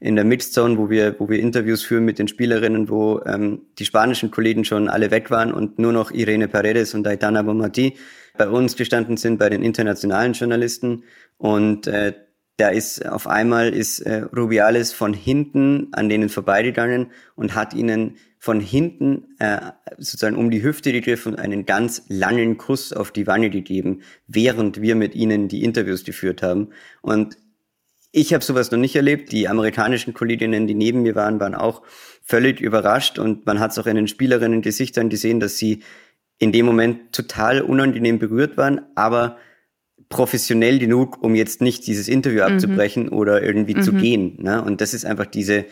[0.00, 3.84] in der Mixzone, wo wir, wo wir Interviews führen mit den Spielerinnen, wo ähm, die
[3.84, 7.96] spanischen Kollegen schon alle weg waren und nur noch Irene Paredes und Aitana Bomati
[8.36, 11.02] bei uns gestanden sind, bei den internationalen Journalisten.
[11.36, 12.14] Und äh,
[12.58, 18.18] da ist auf einmal ist äh, Rubiales von hinten an denen vorbeigegangen und hat ihnen
[18.38, 23.26] von hinten äh, sozusagen um die Hüfte gegriffen und einen ganz langen Kuss auf die
[23.26, 26.68] Wange gegeben, während wir mit ihnen die Interviews geführt haben.
[27.02, 27.36] Und
[28.12, 29.32] ich habe sowas noch nicht erlebt.
[29.32, 31.82] Die amerikanischen Kolleginnen, die neben mir waren, waren auch
[32.22, 35.82] völlig überrascht und man hat es auch in den Spielerinnen Gesichtern gesehen, dass sie
[36.38, 39.38] in dem Moment total unangenehm berührt waren, aber
[40.08, 42.54] professionell genug, um jetzt nicht dieses Interview mhm.
[42.54, 43.82] abzubrechen oder irgendwie mhm.
[43.82, 44.42] zu gehen.
[44.42, 44.62] Ne?
[44.62, 45.66] Und das ist einfach diese,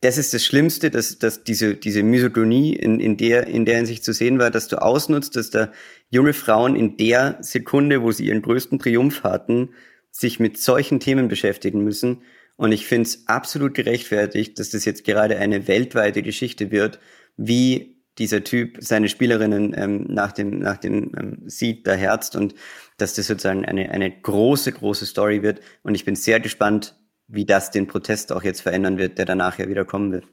[0.00, 4.04] das ist das Schlimmste, dass, dass diese, diese Misogynie in, in der, in der Hinsicht
[4.04, 5.72] zu sehen war, dass du ausnutzt, dass da
[6.08, 9.70] junge Frauen in der Sekunde, wo sie ihren größten Triumph hatten,
[10.10, 12.22] sich mit solchen Themen beschäftigen müssen.
[12.56, 17.00] Und ich finde es absolut gerechtfertigt, dass das jetzt gerade eine weltweite Geschichte wird,
[17.36, 22.54] wie dieser Typ seine Spielerinnen ähm, nach dem, nach dem ähm, Sieg da herzt und
[22.96, 25.60] dass das sozusagen eine, eine große, große Story wird.
[25.82, 26.96] Und ich bin sehr gespannt,
[27.28, 30.26] wie das den Protest auch jetzt verändern wird, der danach ja wieder kommen wird.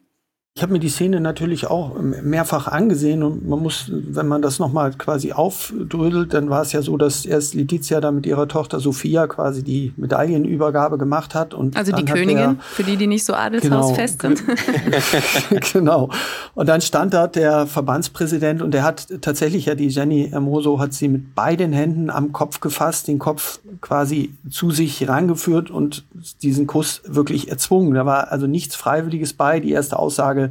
[0.57, 4.57] Ich habe mir die Szene natürlich auch mehrfach angesehen und man muss, wenn man das
[4.57, 8.79] nochmal quasi aufdrödelt, dann war es ja so, dass erst Letizia da mit ihrer Tochter
[8.79, 11.53] Sophia quasi die Medaillenübergabe gemacht hat.
[11.53, 15.73] Und also die Königin, der, für die, die nicht so adelshausfest genau, sind.
[15.73, 16.09] genau.
[16.53, 20.93] Und dann stand da der Verbandspräsident und der hat tatsächlich ja die Jenny Hermoso hat
[20.93, 26.05] sie mit beiden Händen am Kopf gefasst, den Kopf quasi zu sich rangeführt und
[26.43, 27.93] diesen Kuss wirklich erzwungen.
[27.93, 29.59] Da war also nichts Freiwilliges bei.
[29.59, 30.44] Die erste Aussage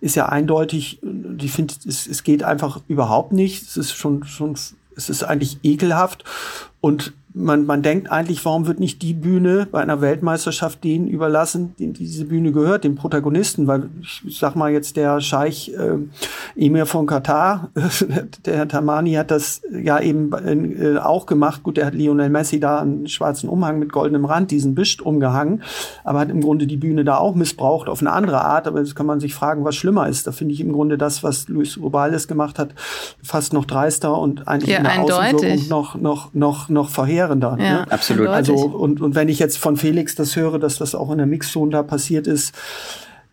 [0.00, 1.00] ist ja eindeutig,
[1.40, 3.62] ich finde, es, es geht einfach überhaupt nicht.
[3.62, 4.52] Es ist schon, schon,
[4.96, 6.24] es ist eigentlich ekelhaft.
[6.80, 11.74] Und man, man denkt eigentlich, warum wird nicht die Bühne bei einer Weltmeisterschaft denen überlassen,
[11.78, 15.98] denen diese Bühne gehört, den Protagonisten, weil ich sag mal jetzt der Scheich äh,
[16.56, 17.70] Emir von Katar,
[18.44, 21.62] der Herr Tamani hat das ja eben äh, auch gemacht.
[21.62, 25.62] Gut, der hat Lionel Messi da einen schwarzen Umhang mit goldenem Rand, diesen Bischt umgehangen,
[26.02, 28.66] aber hat im Grunde die Bühne da auch missbraucht auf eine andere Art.
[28.66, 30.26] Aber jetzt kann man sich fragen, was schlimmer ist.
[30.26, 32.74] Da finde ich im Grunde das, was Luis Rubales gemacht hat,
[33.22, 35.34] fast noch dreister und eigentlich ja, in der eindeutig.
[35.34, 37.56] Außenwirkung noch, noch, noch, noch verheerender.
[37.58, 37.92] Ja, ne?
[37.92, 38.28] absolut.
[38.28, 41.26] Also, und, und wenn ich jetzt von Felix das höre, dass das auch in der
[41.26, 42.54] Mixzone da passiert ist,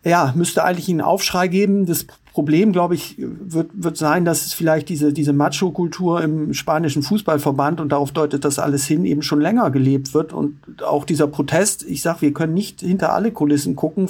[0.04, 1.86] ja, müsste eigentlich einen Aufschrei geben.
[1.86, 2.06] Das
[2.38, 7.80] Problem, glaube ich, wird, wird sein, dass es vielleicht diese, diese Macho-Kultur im spanischen Fußballverband
[7.80, 10.32] und darauf deutet das alles hin, eben schon länger gelebt wird.
[10.32, 14.06] Und auch dieser Protest, ich sage, wir können nicht hinter alle Kulissen gucken.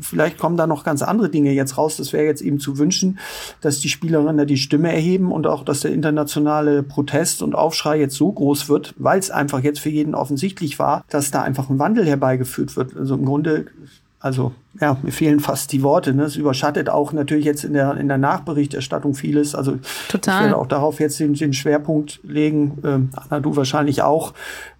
[0.00, 1.96] Vielleicht kommen da noch ganz andere Dinge jetzt raus.
[1.96, 3.20] Das wäre jetzt eben zu wünschen,
[3.60, 8.16] dass die Spielerinnen die Stimme erheben und auch, dass der internationale Protest und Aufschrei jetzt
[8.16, 11.78] so groß wird, weil es einfach jetzt für jeden offensichtlich war, dass da einfach ein
[11.78, 12.96] Wandel herbeigeführt wird.
[12.96, 13.66] Also im Grunde
[14.24, 16.14] also ja, mir fehlen fast die Worte.
[16.14, 16.22] Ne?
[16.22, 19.54] Es überschattet auch natürlich jetzt in der, in der Nachberichterstattung vieles.
[19.54, 19.76] Also
[20.08, 20.36] Total.
[20.36, 22.78] ich werde auch darauf jetzt den, den Schwerpunkt legen.
[22.84, 24.32] Ähm, Anna, du wahrscheinlich auch.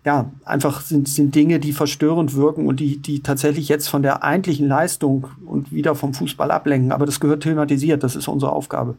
[0.03, 4.25] Ja, einfach sind, sind Dinge, die verstörend wirken und die, die tatsächlich jetzt von der
[4.25, 6.91] eigentlichen Leistung und wieder vom Fußball ablenken.
[6.91, 8.03] Aber das gehört thematisiert.
[8.03, 8.97] Das ist unsere Aufgabe.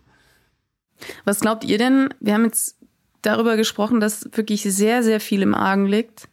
[1.23, 2.13] Was glaubt ihr denn?
[2.19, 2.77] Wir haben jetzt
[3.23, 6.29] darüber gesprochen, dass wirklich sehr, sehr viel im Argen liegt.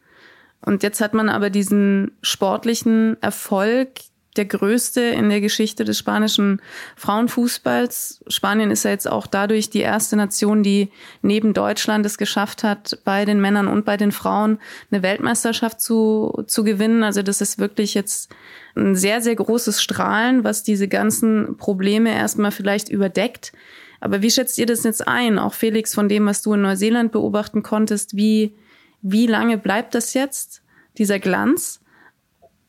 [0.65, 3.89] Und jetzt hat man aber diesen sportlichen Erfolg,
[4.35, 6.61] der größte in der Geschichte des spanischen
[6.95, 8.23] Frauenfußballs.
[8.27, 10.89] Spanien ist ja jetzt auch dadurch die erste Nation, die
[11.21, 14.59] neben Deutschland es geschafft hat, bei den Männern und bei den Frauen
[14.91, 17.03] eine Weltmeisterschaft zu, zu gewinnen.
[17.03, 18.33] Also das ist wirklich jetzt
[18.75, 23.53] ein sehr, sehr großes Strahlen, was diese ganzen Probleme erstmal vielleicht überdeckt.
[23.99, 25.37] Aber wie schätzt ihr das jetzt ein?
[25.37, 28.55] Auch Felix, von dem, was du in Neuseeland beobachten konntest, wie
[29.03, 30.63] wie lange bleibt das jetzt,
[30.97, 31.81] dieser Glanz?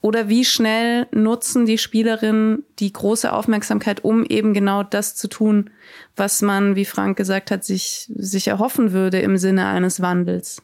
[0.03, 5.70] Oder wie schnell nutzen die Spielerinnen die große Aufmerksamkeit, um eben genau das zu tun,
[6.14, 10.61] was man, wie Frank gesagt hat, sich, sich erhoffen würde im Sinne eines Wandels?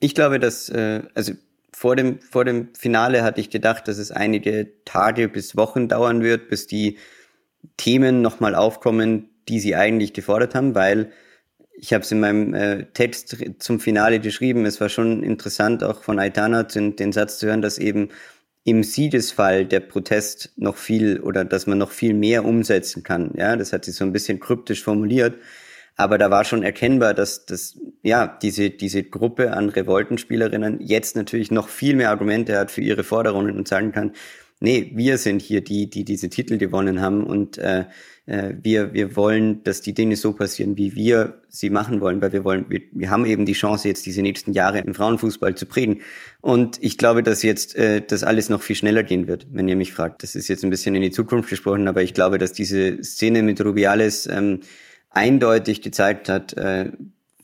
[0.00, 1.34] Ich glaube, dass, äh, also
[1.74, 6.22] vor dem, vor dem Finale hatte ich gedacht, dass es einige Tage bis Wochen dauern
[6.22, 6.96] wird, bis die
[7.76, 11.12] Themen nochmal aufkommen, die sie eigentlich gefordert haben, weil
[11.80, 14.66] ich habe es in meinem äh, Text zum Finale geschrieben.
[14.66, 18.08] Es war schon interessant, auch von Aitana den, den Satz zu hören, dass eben
[18.64, 23.32] im Siegesfall der Protest noch viel oder dass man noch viel mehr umsetzen kann.
[23.36, 25.36] Ja, das hat sie so ein bisschen kryptisch formuliert.
[25.96, 31.50] Aber da war schon erkennbar, dass das, ja, diese, diese Gruppe an Revoltenspielerinnen jetzt natürlich
[31.50, 34.12] noch viel mehr Argumente hat für ihre Forderungen und sagen kann,
[34.60, 37.84] nee, wir sind hier die, die diese Titel gewonnen haben und äh,
[38.28, 42.32] äh, wir, wir wollen, dass die Dinge so passieren, wie wir sie machen wollen, weil
[42.32, 45.64] wir wollen, wir, wir haben eben die Chance, jetzt diese nächsten Jahre im Frauenfußball zu
[45.64, 46.02] prägen.
[46.42, 49.76] Und ich glaube, dass jetzt äh, das alles noch viel schneller gehen wird, wenn ihr
[49.76, 50.22] mich fragt.
[50.22, 53.42] Das ist jetzt ein bisschen in die Zukunft gesprochen, aber ich glaube, dass diese Szene
[53.42, 54.60] mit Rubiales ähm,
[55.08, 56.92] eindeutig gezeigt hat, äh,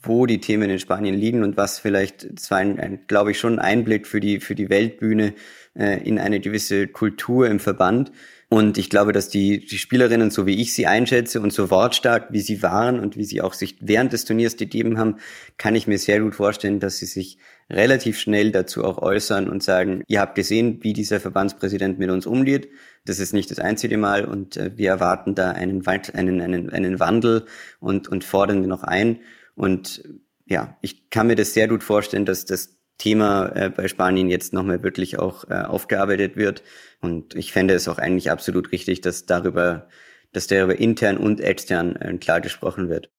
[0.03, 3.39] wo die Themen in Spanien liegen und was vielleicht, das war ein, ein glaube ich,
[3.39, 5.33] schon ein Einblick für die, für die Weltbühne
[5.77, 8.11] äh, in eine gewisse Kultur im Verband.
[8.47, 12.31] Und ich glaube, dass die, die Spielerinnen, so wie ich sie einschätze und so wortstark,
[12.31, 15.17] wie sie waren und wie sie auch sich während des Turniers gegeben haben,
[15.57, 19.63] kann ich mir sehr gut vorstellen, dass sie sich relativ schnell dazu auch äußern und
[19.63, 22.69] sagen, ihr habt gesehen, wie dieser Verbandspräsident mit uns umgeht.
[23.05, 26.99] Das ist nicht das einzige Mal und äh, wir erwarten da einen, einen, einen, einen
[26.99, 27.45] Wandel
[27.79, 29.19] und, und fordern noch ein.
[29.55, 30.03] Und
[30.45, 34.53] ja, ich kann mir das sehr gut vorstellen, dass das Thema äh, bei Spanien jetzt
[34.53, 36.63] nochmal wirklich auch äh, aufgearbeitet wird.
[37.01, 39.87] Und ich fände es auch eigentlich absolut richtig, dass darüber,
[40.31, 43.09] dass darüber intern und extern äh, klar gesprochen wird.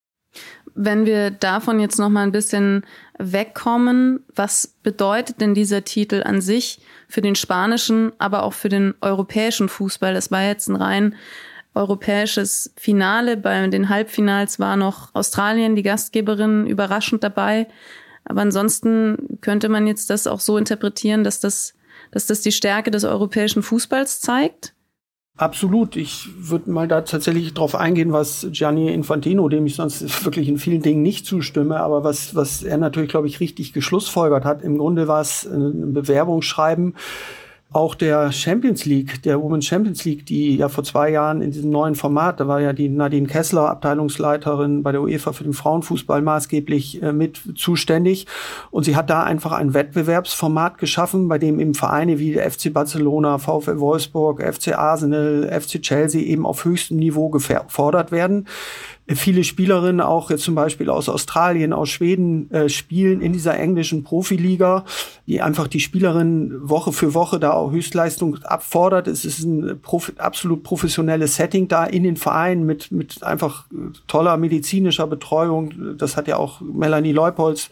[0.75, 2.85] Wenn wir davon jetzt noch mal ein bisschen
[3.19, 8.95] wegkommen, was bedeutet denn dieser Titel an sich für den spanischen, aber auch für den
[9.01, 10.12] europäischen Fußball?
[10.12, 11.15] Das war jetzt ein rein
[11.75, 13.37] europäisches Finale.
[13.37, 17.69] Bei den Halbfinals war noch Australien, die Gastgeberin, überraschend dabei.
[18.27, 21.75] Aber ansonsten könnte man jetzt das auch so interpretieren, dass das,
[22.11, 24.75] dass das die Stärke des europäischen Fußballs zeigt.
[25.37, 25.97] Absolut.
[25.97, 30.57] Ich würde mal da tatsächlich drauf eingehen, was Gianni Infantino, dem ich sonst wirklich in
[30.59, 34.62] vielen Dingen nicht zustimme, aber was, was er natürlich, glaube ich, richtig geschlussfolgert hat.
[34.62, 36.95] Im Grunde war es ein Bewerbungsschreiben
[37.77, 41.71] auch der Champions League, der Women's Champions League, die ja vor zwei Jahren in diesem
[41.71, 46.23] neuen Format, da war ja die Nadine Kessler, Abteilungsleiterin bei der UEFA für den Frauenfußball
[46.23, 48.27] maßgeblich äh, mit zuständig.
[48.71, 52.73] Und sie hat da einfach ein Wettbewerbsformat geschaffen, bei dem eben Vereine wie der FC
[52.73, 58.47] Barcelona, VfL Wolfsburg, FC Arsenal, FC Chelsea eben auf höchstem Niveau gefordert werden
[59.14, 64.03] viele Spielerinnen auch jetzt zum Beispiel aus Australien, aus Schweden äh, spielen in dieser englischen
[64.03, 64.85] Profiliga,
[65.27, 69.07] die einfach die Spielerinnen Woche für Woche da auch Höchstleistung abfordert.
[69.07, 73.66] Es ist ein prof absolut professionelles Setting da in den Vereinen mit, mit einfach
[74.09, 75.97] toller medizinischer Betreuung.
[75.99, 77.71] Das hat ja auch Melanie Leupolz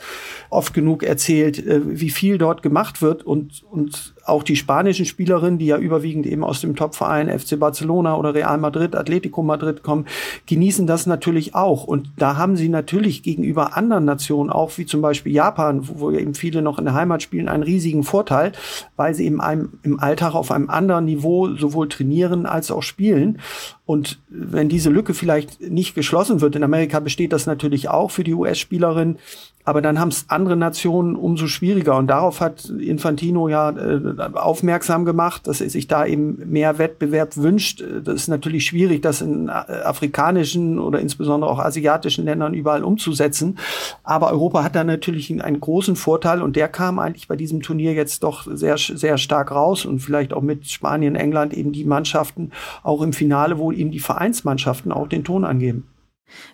[0.51, 5.59] oft genug erzählt, äh, wie viel dort gemacht wird und, und auch die spanischen Spielerinnen,
[5.59, 10.07] die ja überwiegend eben aus dem Topverein FC Barcelona oder Real Madrid, Atletico Madrid kommen,
[10.47, 11.85] genießen das natürlich auch.
[11.85, 16.11] Und da haben sie natürlich gegenüber anderen Nationen, auch wie zum Beispiel Japan, wo, wo
[16.11, 18.53] eben viele noch in der Heimat spielen, einen riesigen Vorteil,
[18.97, 23.39] weil sie eben einem, im Alltag auf einem anderen Niveau sowohl trainieren als auch spielen.
[23.87, 28.25] Und wenn diese Lücke vielleicht nicht geschlossen wird, in Amerika besteht das natürlich auch für
[28.25, 29.19] die US-Spielerin,
[29.67, 31.97] aber dann haben es andere Nationen umso schwieriger.
[31.97, 37.39] Und darauf hat Infantino ja äh, aufmerksam gemacht, dass er sich da eben mehr Wettbewerb
[37.39, 37.83] wünscht.
[38.05, 43.59] Das ist natürlich schwierig, das in äh, afrikanischen oder insbesondere auch asiatischen Ländern überall umzusetzen.
[44.03, 47.95] Aber Europa hat da natürlich einen großen Vorteil und der kam eigentlich bei diesem Turnier
[47.95, 52.51] jetzt doch sehr, sehr stark raus und vielleicht auch mit Spanien, England eben die Mannschaften
[52.83, 55.87] auch im Finale, wo eben die Vereinsmannschaften auch den Ton angeben.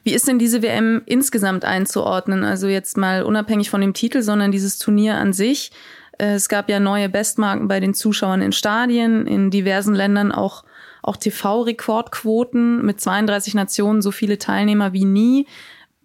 [0.03, 2.45] Wie ist denn diese WM insgesamt einzuordnen?
[2.45, 5.71] Also jetzt mal unabhängig von dem Titel, sondern dieses Turnier an sich.
[6.19, 10.65] Äh, es gab ja neue Bestmarken bei den Zuschauern in Stadien, in diversen Ländern auch,
[11.03, 15.47] auch TV-Rekordquoten mit 32 Nationen, so viele Teilnehmer wie nie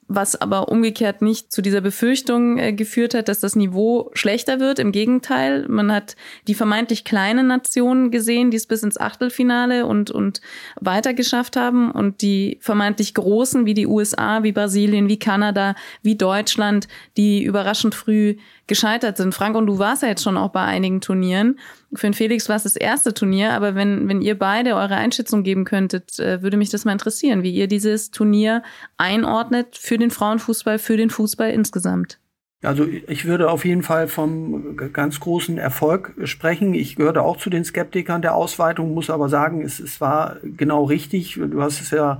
[0.07, 4.77] was aber umgekehrt nicht zu dieser Befürchtung äh, geführt hat, dass das Niveau schlechter wird.
[4.77, 6.15] Im Gegenteil, man hat
[6.47, 10.41] die vermeintlich kleinen Nationen gesehen, die es bis ins Achtelfinale und, und
[10.79, 16.15] weiter geschafft haben und die vermeintlich großen wie die USA, wie Brasilien, wie Kanada, wie
[16.15, 16.87] Deutschland,
[17.17, 18.35] die überraschend früh
[18.67, 19.33] gescheitert sind.
[19.33, 21.59] Frank, und du warst ja jetzt schon auch bei einigen Turnieren.
[21.93, 25.43] Für den Felix war es das erste Turnier, aber wenn, wenn ihr beide eure Einschätzung
[25.43, 28.63] geben könntet, äh, würde mich das mal interessieren, wie ihr dieses Turnier
[28.97, 32.19] einordnet für den Frauenfußball, für den Fußball insgesamt.
[32.63, 36.73] Also ich würde auf jeden Fall vom ganz großen Erfolg sprechen.
[36.73, 40.85] Ich gehörte auch zu den Skeptikern der Ausweitung, muss aber sagen, es, es war genau
[40.85, 41.35] richtig.
[41.35, 42.19] Du hast es ja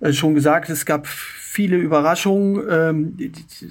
[0.00, 1.08] äh, schon gesagt, es gab
[1.54, 3.16] viele Überraschungen, ähm,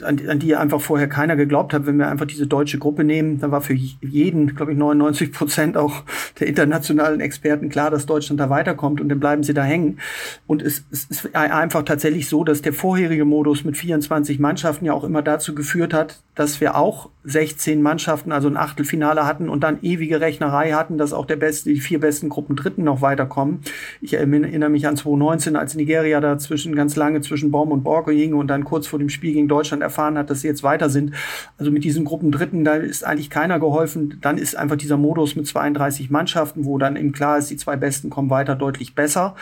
[0.06, 1.86] an, an, die einfach vorher keiner geglaubt hat.
[1.86, 5.76] Wenn wir einfach diese deutsche Gruppe nehmen, dann war für jeden, glaube ich, 99 Prozent
[5.76, 6.04] auch
[6.40, 10.00] der internationalen Experten klar, dass Deutschland da weiterkommt und dann bleiben sie da hängen.
[10.48, 14.94] Und es, es ist einfach tatsächlich so, dass der vorherige Modus mit 24 Mannschaften ja
[14.94, 19.62] auch immer dazu geführt hat, dass wir auch 16 Mannschaften, also ein Achtelfinale hatten und
[19.62, 23.60] dann ewige Rechnerei hatten, dass auch der beste, die vier besten Gruppen Dritten noch weiterkommen.
[24.02, 28.34] Ich erinnere mich an 2019, als Nigeria dazwischen ganz lange zwischen Baum und Borgo hing
[28.34, 31.14] und dann kurz vor dem Spiel gegen Deutschland erfahren hat, dass sie jetzt weiter sind.
[31.58, 34.20] Also mit diesen Gruppen Dritten, da ist eigentlich keiner geholfen.
[34.22, 37.76] Dann ist einfach dieser Modus mit 32 Mannschaften, wo dann eben klar ist, die zwei
[37.76, 39.36] Besten kommen weiter deutlich besser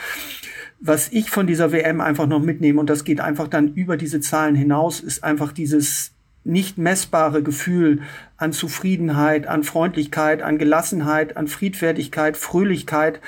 [0.84, 4.20] was ich von dieser WM einfach noch mitnehme, und das geht einfach dann über diese
[4.20, 6.12] Zahlen hinaus, ist einfach dieses
[6.44, 8.02] nicht messbare Gefühl
[8.38, 13.22] an Zufriedenheit, an Freundlichkeit, an Gelassenheit, an Friedfertigkeit, Fröhlichkeit,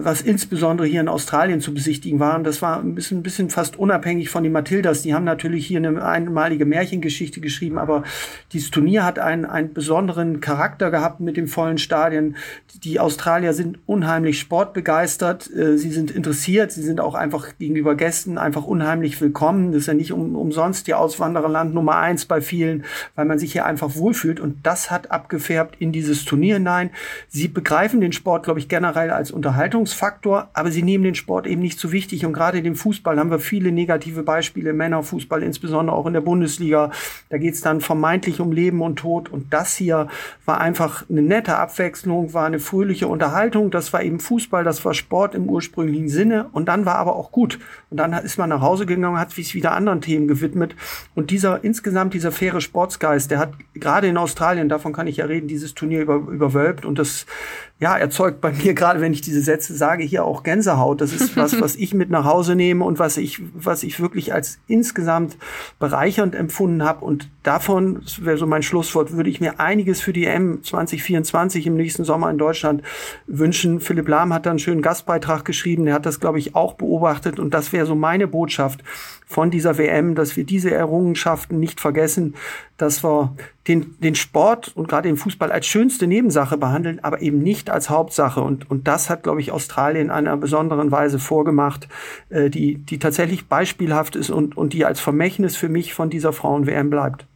[0.00, 2.36] was insbesondere hier in Australien zu besichtigen war.
[2.36, 5.02] Und das war ein bisschen, ein bisschen fast unabhängig von den Matildas.
[5.02, 8.04] Die haben natürlich hier eine einmalige Märchengeschichte geschrieben, aber
[8.52, 12.36] dieses Turnier hat einen, einen besonderen Charakter gehabt mit dem vollen Stadion.
[12.84, 15.50] Die Australier sind unheimlich sportbegeistert.
[15.50, 16.70] Äh, sie sind interessiert.
[16.70, 19.72] Sie sind auch einfach gegenüber Gästen einfach unheimlich willkommen.
[19.72, 22.84] Das ist ja nicht um, umsonst die Auswandererland Nummer eins bei vielen,
[23.16, 24.38] weil man sich hier einfach wohlfühlt.
[24.38, 26.90] Und das hat abgefärbt in dieses Turnier hinein.
[27.28, 31.46] Sie begreifen den Sport, glaube ich, generell als Unterhaltung Unterhaltungsfaktor, aber sie nehmen den Sport
[31.46, 32.24] eben nicht so wichtig.
[32.26, 36.90] Und gerade dem Fußball haben wir viele negative Beispiele, Männerfußball, insbesondere auch in der Bundesliga.
[37.30, 39.30] Da geht es dann vermeintlich um Leben und Tod.
[39.30, 40.08] Und das hier
[40.44, 43.70] war einfach eine nette Abwechslung, war eine fröhliche Unterhaltung.
[43.70, 46.48] Das war eben Fußball, das war Sport im ursprünglichen Sinne.
[46.52, 47.58] Und dann war aber auch gut.
[47.90, 50.74] Und dann ist man nach Hause gegangen, hat sich wieder anderen Themen gewidmet.
[51.14, 55.26] Und dieser insgesamt, dieser faire Sportsgeist, der hat gerade in Australien, davon kann ich ja
[55.26, 56.84] reden, dieses Turnier über, überwölbt.
[56.84, 57.26] Und das
[57.80, 61.00] ja, erzeugt bei mir gerade, wenn ich diese Sätze sage, hier auch Gänsehaut.
[61.00, 64.32] Das ist was, was ich mit nach Hause nehme und was ich, was ich wirklich
[64.34, 65.36] als insgesamt
[65.78, 67.04] bereichernd empfunden habe.
[67.04, 71.66] Und davon, das wäre so mein Schlusswort, würde ich mir einiges für die M 2024
[71.66, 72.82] im nächsten Sommer in Deutschland
[73.26, 73.80] wünschen.
[73.80, 75.84] Philipp Lahm hat da einen schönen Gastbeitrag geschrieben.
[75.84, 77.38] Der hat das, glaube ich, auch beobachtet.
[77.38, 78.82] Und das wäre so meine Botschaft
[79.26, 82.34] von dieser WM, dass wir diese Errungenschaften nicht vergessen,
[82.78, 83.34] dass wir
[83.66, 87.90] den, den Sport und gerade den Fußball als schönste Nebensache behandeln, aber eben nicht als
[87.90, 88.40] Hauptsache.
[88.40, 91.88] Und, und das hat, glaube ich, Australien in einer besonderen Weise vorgemacht,
[92.30, 96.32] äh, die, die tatsächlich beispielhaft ist und, und die als Vermächtnis für mich von dieser
[96.32, 97.26] Frauen-WM bleibt.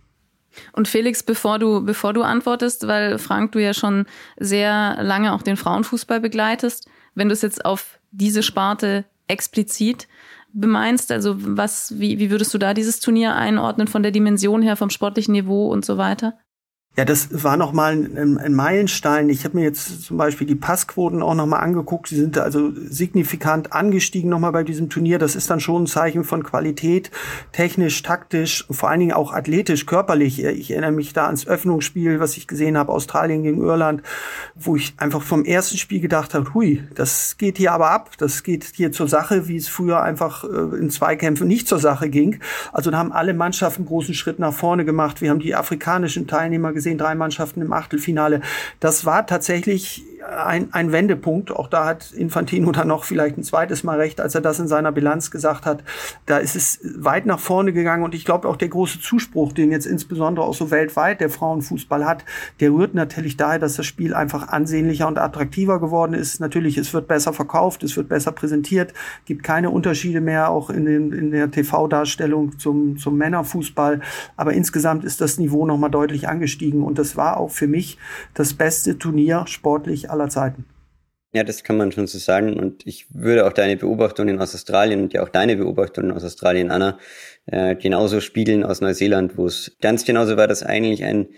[0.72, 4.06] Und Felix, bevor du, bevor du antwortest, weil Frank, du ja schon
[4.38, 10.08] sehr lange auch den Frauenfußball begleitest, wenn du es jetzt auf diese Sparte explizit
[10.52, 11.10] bemeinst?
[11.10, 14.90] Also was, wie, wie würdest du da dieses Turnier einordnen von der Dimension her, vom
[14.90, 16.38] sportlichen Niveau und so weiter?
[16.94, 19.30] Ja, das war nochmal ein, ein Meilenstein.
[19.30, 22.08] Ich habe mir jetzt zum Beispiel die Passquoten auch nochmal angeguckt.
[22.08, 25.18] Sie sind also signifikant angestiegen nochmal bei diesem Turnier.
[25.18, 27.10] Das ist dann schon ein Zeichen von Qualität,
[27.52, 30.44] technisch, taktisch, vor allen Dingen auch athletisch, körperlich.
[30.44, 34.02] Ich erinnere mich da ans Öffnungsspiel, was ich gesehen habe, Australien gegen Irland,
[34.54, 38.10] wo ich einfach vom ersten Spiel gedacht habe, hui, das geht hier aber ab.
[38.18, 42.10] Das geht hier zur Sache, wie es früher einfach äh, in Zweikämpfen nicht zur Sache
[42.10, 42.40] ging.
[42.70, 45.22] Also da haben alle Mannschaften großen Schritt nach vorne gemacht.
[45.22, 48.40] Wir haben die afrikanischen Teilnehmer gesehen, drei Mannschaften im Achtelfinale.
[48.80, 51.50] Das war tatsächlich ein, ein Wendepunkt.
[51.50, 54.68] Auch da hat Infantino dann noch vielleicht ein zweites Mal recht, als er das in
[54.68, 55.82] seiner Bilanz gesagt hat.
[56.26, 59.72] Da ist es weit nach vorne gegangen und ich glaube auch der große Zuspruch, den
[59.72, 62.24] jetzt insbesondere auch so weltweit der Frauenfußball hat,
[62.60, 66.40] der rührt natürlich daher, dass das Spiel einfach ansehnlicher und attraktiver geworden ist.
[66.40, 68.92] Natürlich, es wird besser verkauft, es wird besser präsentiert,
[69.24, 74.00] gibt keine Unterschiede mehr auch in, den, in der TV-Darstellung zum, zum Männerfußball.
[74.36, 77.98] Aber insgesamt ist das Niveau nochmal deutlich angestiegen und das war auch für mich
[78.34, 80.66] das beste Turnier sportlich aller Zeiten.
[81.34, 82.58] Ja, das kann man schon so sagen.
[82.58, 86.70] Und ich würde auch deine Beobachtungen aus Australien und ja auch deine Beobachtungen aus Australien,
[86.70, 86.98] Anna,
[87.46, 91.28] äh, genauso spiegeln aus Neuseeland, wo es ganz genauso war, dass eigentlich ein,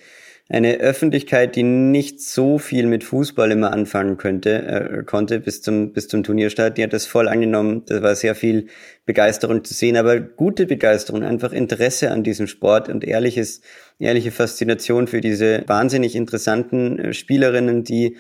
[0.49, 5.93] eine Öffentlichkeit, die nicht so viel mit Fußball immer anfangen könnte, äh, konnte bis zum,
[5.93, 7.85] bis zum Turnierstart, die hat das voll angenommen.
[7.87, 8.67] Da war sehr viel
[9.07, 13.61] Begeisterung zu sehen, aber gute Begeisterung, einfach Interesse an diesem Sport und ehrliches,
[14.01, 18.17] ehrliche Faszination für diese wahnsinnig interessanten äh, Spielerinnen, die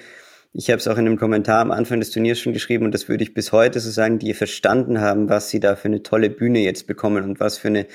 [0.57, 3.09] ich habe es auch in einem Kommentar am Anfang des Turniers schon geschrieben und das
[3.09, 6.30] würde ich bis heute so sagen, die verstanden haben, was sie da für eine tolle
[6.30, 7.86] Bühne jetzt bekommen und was für eine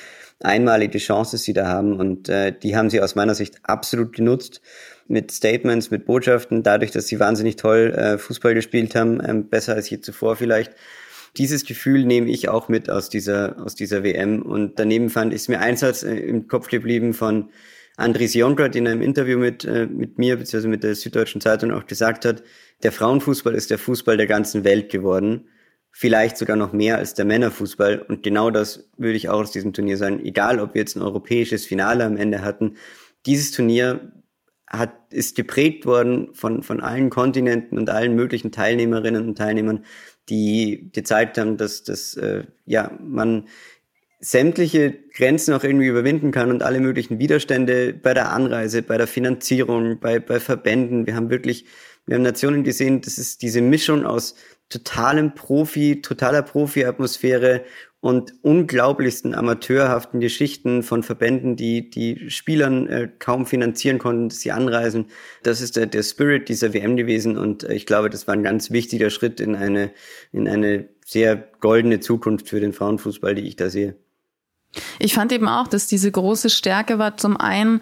[0.41, 1.93] einmalige Chance sie da haben.
[1.93, 4.61] Und äh, die haben sie aus meiner Sicht absolut genutzt
[5.07, 9.75] mit Statements, mit Botschaften, dadurch, dass sie wahnsinnig toll äh, Fußball gespielt haben, ähm, besser
[9.75, 10.73] als je zuvor vielleicht.
[11.37, 14.41] Dieses Gefühl nehme ich auch mit aus dieser, aus dieser WM.
[14.41, 17.49] Und daneben fand ich mir Einsatz äh, im Kopf geblieben von
[17.99, 20.67] Andries Jonkert in einem Interview mit, äh, mit mir bzw.
[20.67, 22.43] mit der Süddeutschen Zeitung auch gesagt hat,
[22.83, 25.49] der Frauenfußball ist der Fußball der ganzen Welt geworden.
[25.91, 27.99] Vielleicht sogar noch mehr als der Männerfußball.
[28.07, 30.23] Und genau das würde ich auch aus diesem Turnier sagen.
[30.23, 32.75] Egal, ob wir jetzt ein europäisches Finale am Ende hatten.
[33.25, 34.13] Dieses Turnier
[34.67, 39.83] hat, ist geprägt worden von, von allen Kontinenten und allen möglichen Teilnehmerinnen und Teilnehmern,
[40.29, 43.47] die gezeigt haben, dass, dass äh, ja, man
[44.19, 49.07] sämtliche Grenzen auch irgendwie überwinden kann und alle möglichen Widerstände bei der Anreise, bei der
[49.07, 51.07] Finanzierung, bei, bei Verbänden.
[51.07, 51.65] Wir haben wirklich,
[52.05, 54.35] wir haben Nationen gesehen, das ist diese Mischung aus
[54.67, 57.63] totalem Profi, totaler Profi-Atmosphäre
[58.01, 64.51] und unglaublichsten amateurhaften Geschichten von Verbänden, die die Spielern äh, kaum finanzieren konnten, dass sie
[64.51, 65.07] anreisen.
[65.43, 68.43] Das ist der, der Spirit dieser WM gewesen und äh, ich glaube, das war ein
[68.43, 69.91] ganz wichtiger Schritt in eine,
[70.31, 73.95] in eine sehr goldene Zukunft für den Frauenfußball, die ich da sehe.
[74.99, 77.81] Ich fand eben auch, dass diese große Stärke war zum einen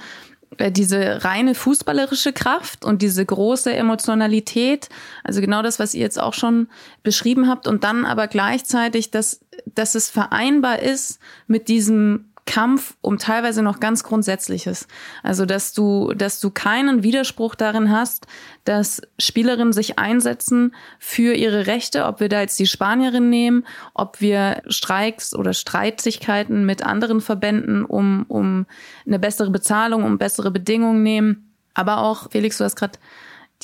[0.58, 4.90] äh, diese reine fußballerische Kraft und diese große Emotionalität,
[5.24, 6.70] also genau das, was ihr jetzt auch schon
[7.04, 13.20] beschrieben habt, und dann aber gleichzeitig, dass, dass es vereinbar ist mit diesem Kampf um
[13.20, 14.88] teilweise noch ganz Grundsätzliches.
[15.22, 18.26] Also, dass du, dass du keinen Widerspruch darin hast,
[18.64, 24.20] dass Spielerinnen sich einsetzen für ihre Rechte, ob wir da jetzt die Spanierin nehmen, ob
[24.22, 28.66] wir Streiks oder Streitigkeiten mit anderen Verbänden um, um
[29.06, 31.54] eine bessere Bezahlung, um bessere Bedingungen nehmen.
[31.76, 32.98] Aber auch, Felix, du hast gerade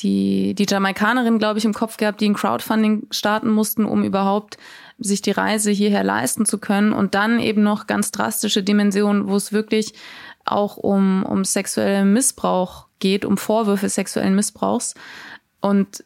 [0.00, 4.56] die, die Jamaikanerin, glaube ich, im Kopf gehabt, die ein Crowdfunding starten mussten, um überhaupt
[4.98, 6.92] sich die Reise hierher leisten zu können.
[6.92, 9.94] Und dann eben noch ganz drastische Dimensionen, wo es wirklich
[10.44, 14.94] auch um, um sexuellen Missbrauch geht, um Vorwürfe sexuellen Missbrauchs.
[15.60, 16.04] Und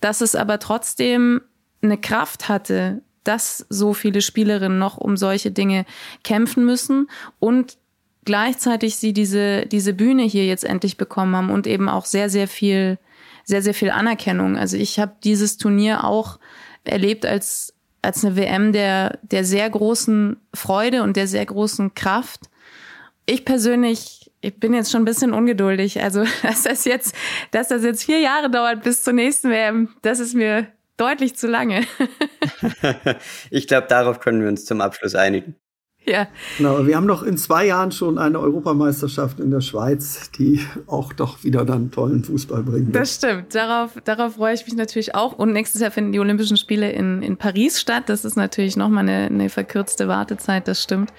[0.00, 1.40] dass es aber trotzdem
[1.82, 5.84] eine Kraft hatte, dass so viele Spielerinnen noch um solche Dinge
[6.24, 7.76] kämpfen müssen und
[8.24, 12.48] gleichzeitig sie diese, diese Bühne hier jetzt endlich bekommen haben und eben auch sehr, sehr
[12.48, 12.98] viel,
[13.44, 14.56] sehr, sehr viel Anerkennung.
[14.56, 16.38] Also ich habe dieses Turnier auch
[16.84, 22.48] erlebt als, als eine WM der, der sehr großen Freude und der sehr großen Kraft.
[23.26, 26.02] Ich persönlich, ich bin jetzt schon ein bisschen ungeduldig.
[26.02, 27.14] Also, dass das jetzt,
[27.50, 31.46] dass das jetzt vier Jahre dauert bis zur nächsten WM, das ist mir deutlich zu
[31.46, 31.86] lange.
[33.50, 35.56] ich glaube, darauf können wir uns zum Abschluss einigen.
[36.12, 36.26] Ja.
[36.56, 41.12] Genau, wir haben noch in zwei Jahren schon eine Europameisterschaft in der Schweiz, die auch
[41.12, 42.94] doch wieder dann tollen Fußball bringt.
[42.94, 43.54] Das stimmt.
[43.54, 45.32] Darauf, darauf freue ich mich natürlich auch.
[45.32, 48.04] Und nächstes Jahr finden die Olympischen Spiele in, in Paris statt.
[48.06, 51.12] Das ist natürlich nochmal eine, eine verkürzte Wartezeit, das stimmt.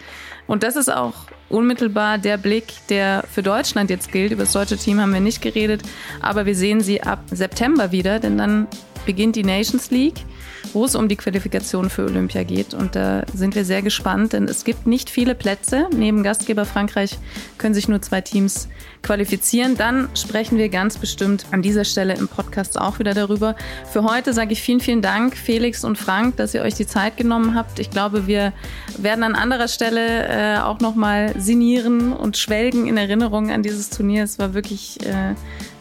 [0.48, 1.14] Und das ist auch
[1.50, 4.32] unmittelbar der Blick, der für Deutschland jetzt gilt.
[4.32, 5.84] Über das deutsche Team haben wir nicht geredet,
[6.22, 8.68] aber wir sehen sie ab September wieder, denn dann
[9.06, 10.26] beginnt die Nations League
[10.74, 12.74] wo es um die Qualifikation für Olympia geht.
[12.74, 15.88] Und da sind wir sehr gespannt, denn es gibt nicht viele Plätze.
[15.96, 17.18] Neben Gastgeber Frankreich
[17.58, 18.68] können sich nur zwei Teams
[19.02, 19.78] qualifizieren.
[19.78, 23.56] Dann sprechen wir ganz bestimmt an dieser Stelle im Podcast auch wieder darüber.
[23.92, 27.18] Für heute sage ich vielen, vielen Dank, Felix und Frank, dass ihr euch die Zeit
[27.18, 27.80] genommen habt.
[27.80, 28.54] Ich glaube, wir
[28.98, 34.24] werden an anderer Stelle äh, auch nochmal sinnieren und schwelgen in Erinnerung an dieses Turnier.
[34.24, 35.36] Es war wirklich äh,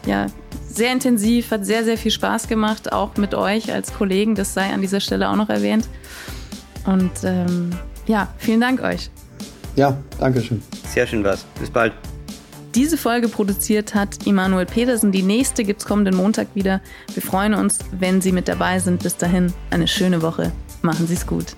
[0.05, 0.27] ja,
[0.79, 4.33] sehr intensiv, hat sehr, sehr viel Spaß gemacht, auch mit euch als Kollegen.
[4.33, 5.87] Das sei an dieser Stelle auch noch erwähnt.
[6.85, 7.71] Und ähm,
[8.07, 9.11] ja, vielen Dank euch.
[9.75, 10.63] Ja, danke schön.
[10.87, 11.43] Sehr schön was.
[11.59, 11.93] Bis bald.
[12.75, 15.11] Diese Folge produziert hat Immanuel Petersen.
[15.11, 16.81] Die nächste gibt es kommenden Montag wieder.
[17.13, 19.03] Wir freuen uns, wenn Sie mit dabei sind.
[19.03, 20.51] Bis dahin eine schöne Woche.
[20.81, 21.57] Machen Sie es gut.